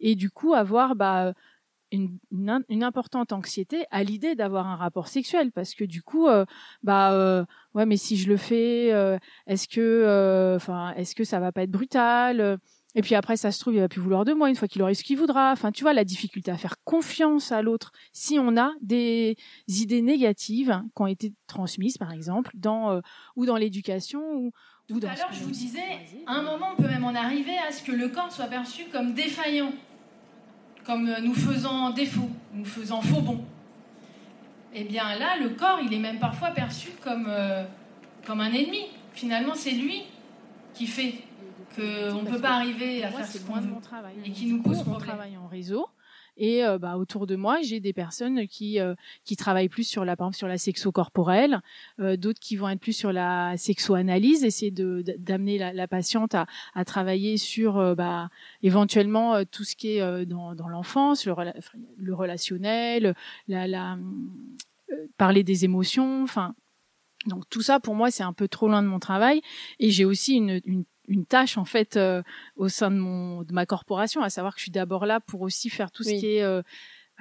[0.00, 1.34] Et du coup, avoir bah,
[1.94, 6.44] une, importante anxiété à l'idée d'avoir un rapport sexuel parce que du coup, euh,
[6.82, 7.44] bah euh,
[7.74, 11.70] mais si je le fais, euh, est-ce que, enfin, est-ce que ça va pas être
[11.70, 12.58] brutal
[12.94, 14.82] et puis après, ça se trouve, il va plus vouloir de moi une fois qu'il
[14.82, 15.52] aura eu ce qu'il voudra.
[15.52, 19.36] Enfin, tu vois, la difficulté à faire confiance à l'autre si on a des
[19.68, 23.00] idées négatives qui ont été transmises, par exemple, dans ou
[23.36, 24.52] ou dans l'éducation ou,
[24.90, 25.08] ou dans.
[25.08, 25.80] Tout à l'heure, je vous disais,
[26.26, 28.84] à un moment, on peut même en arriver à ce que le corps soit perçu
[28.92, 29.72] comme défaillant,
[30.84, 33.44] comme euh, nous faisant défaut, nous faisant faux bon.
[34.72, 37.64] Eh bien là, le corps, il est même parfois perçu comme, euh,
[38.26, 38.86] comme un ennemi.
[39.12, 40.02] Finalement, c'est lui
[40.74, 41.14] qui fait
[41.76, 44.14] qu'on ne peut pas arriver à Moi, faire ce qu'on de veut mon travail.
[44.24, 45.08] et qui nous pose mon problème.
[45.08, 45.86] travail en réseau.
[46.36, 50.04] Et euh, bah, autour de moi, j'ai des personnes qui euh, qui travaillent plus sur
[50.04, 51.60] la par exemple, sur la sexo corporelle,
[52.00, 55.86] euh, d'autres qui vont être plus sur la sexo-analyse, essayer de d- d'amener la, la
[55.86, 58.30] patiente à, à travailler sur bah,
[58.62, 61.32] éventuellement tout ce qui est dans, dans l'enfance, le,
[62.14, 63.14] relationnel,
[63.46, 63.96] la, la
[65.16, 66.54] parler des émotions, enfin
[67.26, 69.40] donc tout ça pour moi c'est un peu trop loin de mon travail
[69.78, 72.22] et j'ai aussi une, une, une tâche en fait euh,
[72.56, 75.42] au sein de mon de ma corporation, à savoir que je suis d'abord là pour
[75.42, 76.62] aussi faire tout ce qui est euh,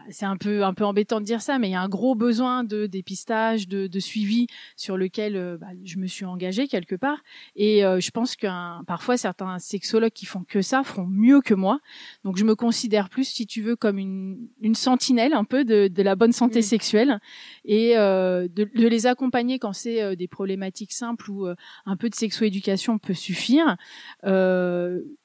[0.09, 2.15] c'est un peu un peu embêtant de dire ça, mais il y a un gros
[2.15, 6.95] besoin de dépistage, de, de suivi sur lequel euh, bah, je me suis engagée quelque
[6.95, 7.19] part.
[7.55, 8.47] Et euh, je pense que
[8.85, 11.79] parfois certains sexologues qui font que ça feront mieux que moi.
[12.23, 15.87] Donc je me considère plus, si tu veux, comme une, une sentinelle un peu de,
[15.87, 17.19] de la bonne santé sexuelle
[17.65, 21.97] et euh, de, de les accompagner quand c'est euh, des problématiques simples où euh, un
[21.97, 23.77] peu de sexo-éducation peut suffire.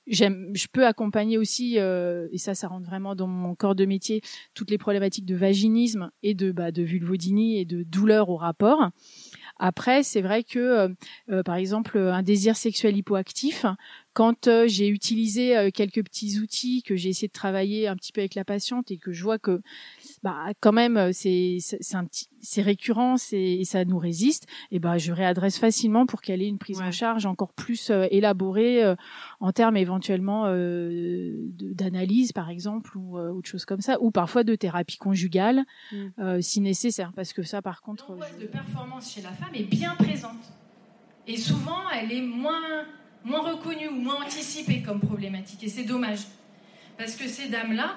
[0.09, 3.85] J'aime, je peux accompagner aussi, euh, et ça, ça rentre vraiment dans mon corps de
[3.85, 4.23] métier,
[4.55, 8.91] toutes les problématiques de vaginisme et de, bah, de vulvodynie et de douleur au rapport.
[9.59, 10.89] Après, c'est vrai que, euh,
[11.31, 13.67] euh, par exemple, un désir sexuel hypoactif,
[14.19, 18.11] quand euh, j'ai utilisé euh, quelques petits outils, que j'ai essayé de travailler un petit
[18.11, 19.61] peu avec la patiente et que je vois que,
[20.23, 24.79] bah, quand même, euh, c'est c'est un petit, c'est récurrent, et ça nous résiste, et
[24.79, 28.83] ben je réadresse facilement pour qu'elle ait une prise en charge encore plus euh, élaborée
[28.85, 28.95] euh,
[29.41, 34.45] en termes éventuellement euh, d'analyse, par exemple, ou euh, autre chose comme ça, ou parfois
[34.45, 35.97] de thérapie conjugale, Mm.
[36.19, 39.65] euh, si nécessaire, parce que ça, par contre, L'angoisse de performance chez la femme est
[39.65, 40.53] bien présente.
[41.27, 42.85] Et souvent, elle est moins,
[43.25, 45.63] moins reconnue ou moins anticipée comme problématique.
[45.65, 46.21] Et c'est dommage.
[46.97, 47.95] Parce que ces dames-là,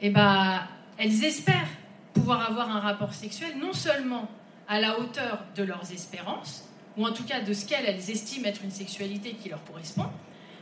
[0.00, 0.60] eh ben,
[1.00, 1.68] elles espèrent
[2.12, 4.28] pouvoir avoir un rapport sexuel non seulement
[4.68, 8.46] à la hauteur de leurs espérances, ou en tout cas de ce qu'elles elles estiment
[8.46, 10.06] être une sexualité qui leur correspond,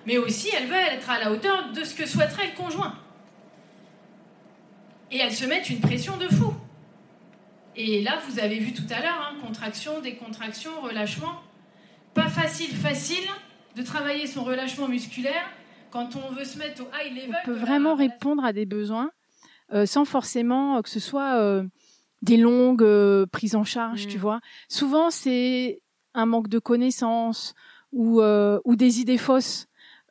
[0.07, 2.95] mais aussi elles veulent être à la hauteur de ce que souhaiterait le conjoint.
[5.11, 6.55] Et elles se mettent une pression de fou.
[7.75, 11.35] Et là, vous avez vu tout à l'heure, hein, contraction, décontraction, relâchement.
[12.15, 13.27] Pas facile, facile
[13.75, 15.51] de travailler son relâchement musculaire
[15.91, 17.37] quand on veut se mettre au high level.
[17.45, 19.11] peut vraiment répondre à des besoins
[19.87, 21.65] sans forcément euh, que ce soit euh,
[22.23, 24.09] des longues euh, prises en charge, Mm.
[24.09, 24.41] tu vois.
[24.69, 25.81] Souvent, c'est
[26.15, 27.55] un manque de connaissances
[27.93, 29.67] ou, euh, ou des idées fausses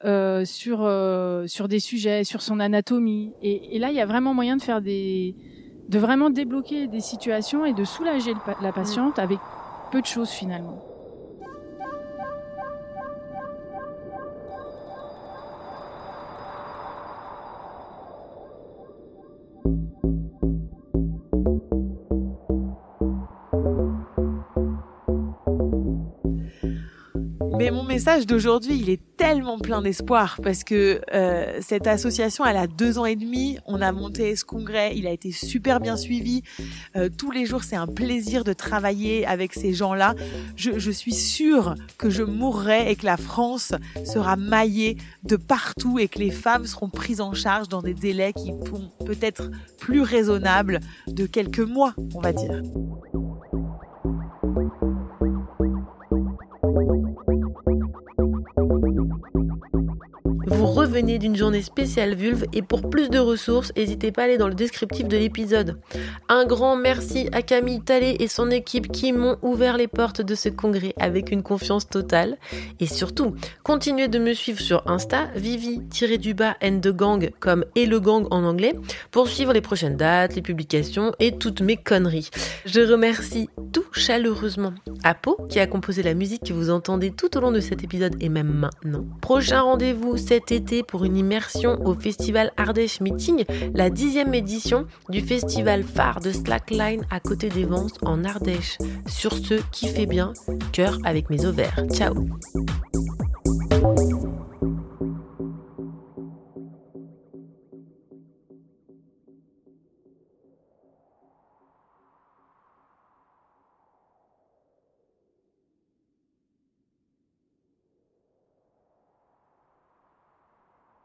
[0.06, 3.34] euh, sur, euh, sur des sujets, sur son anatomie.
[3.42, 5.36] Et, et là, il y a vraiment moyen de faire des
[5.90, 9.40] de vraiment débloquer des situations et de soulager le la patiente avec
[9.90, 10.82] peu de choses finalement.
[19.68, 20.27] thank you
[27.56, 32.58] Mais mon message d'aujourd'hui, il est tellement plein d'espoir parce que euh, cette association, elle
[32.58, 33.58] a deux ans et demi.
[33.66, 36.44] On a monté ce congrès, il a été super bien suivi.
[36.96, 40.16] Euh, tous les jours, c'est un plaisir de travailler avec ces gens-là.
[40.56, 43.74] Je, suis sûre que je mourrai et que la France
[44.06, 48.34] sera maillée de partout et que les femmes seront prises en charge dans des délais
[48.34, 52.62] qui vont peut-être plus raisonnables de quelques mois, on va dire.
[60.88, 64.48] Revenez d'une journée spéciale vulve et pour plus de ressources, n'hésitez pas à aller dans
[64.48, 65.78] le descriptif de l'épisode.
[66.30, 70.34] Un grand merci à Camille Tallet et son équipe qui m'ont ouvert les portes de
[70.34, 72.38] ce congrès avec une confiance totale.
[72.80, 78.00] Et surtout, continuez de me suivre sur Insta, Vivi-du-bas and the gang comme et le
[78.00, 78.74] gang en anglais,
[79.12, 82.30] pour suivre les prochaines dates, les publications et toutes mes conneries.
[82.66, 84.74] Je remercie tout chaleureusement
[85.04, 88.16] Apo qui a composé la musique que vous entendez tout au long de cet épisode
[88.22, 89.06] et même maintenant.
[89.20, 95.22] Prochain rendez-vous, cet été pour une immersion au festival Ardèche Meeting, la dixième édition du
[95.22, 98.78] festival phare de Slackline à côté des ventes en Ardèche.
[99.08, 100.34] Sur ce, kiffez bien,
[100.72, 101.86] cœur avec mes ovaires.
[101.92, 102.16] Ciao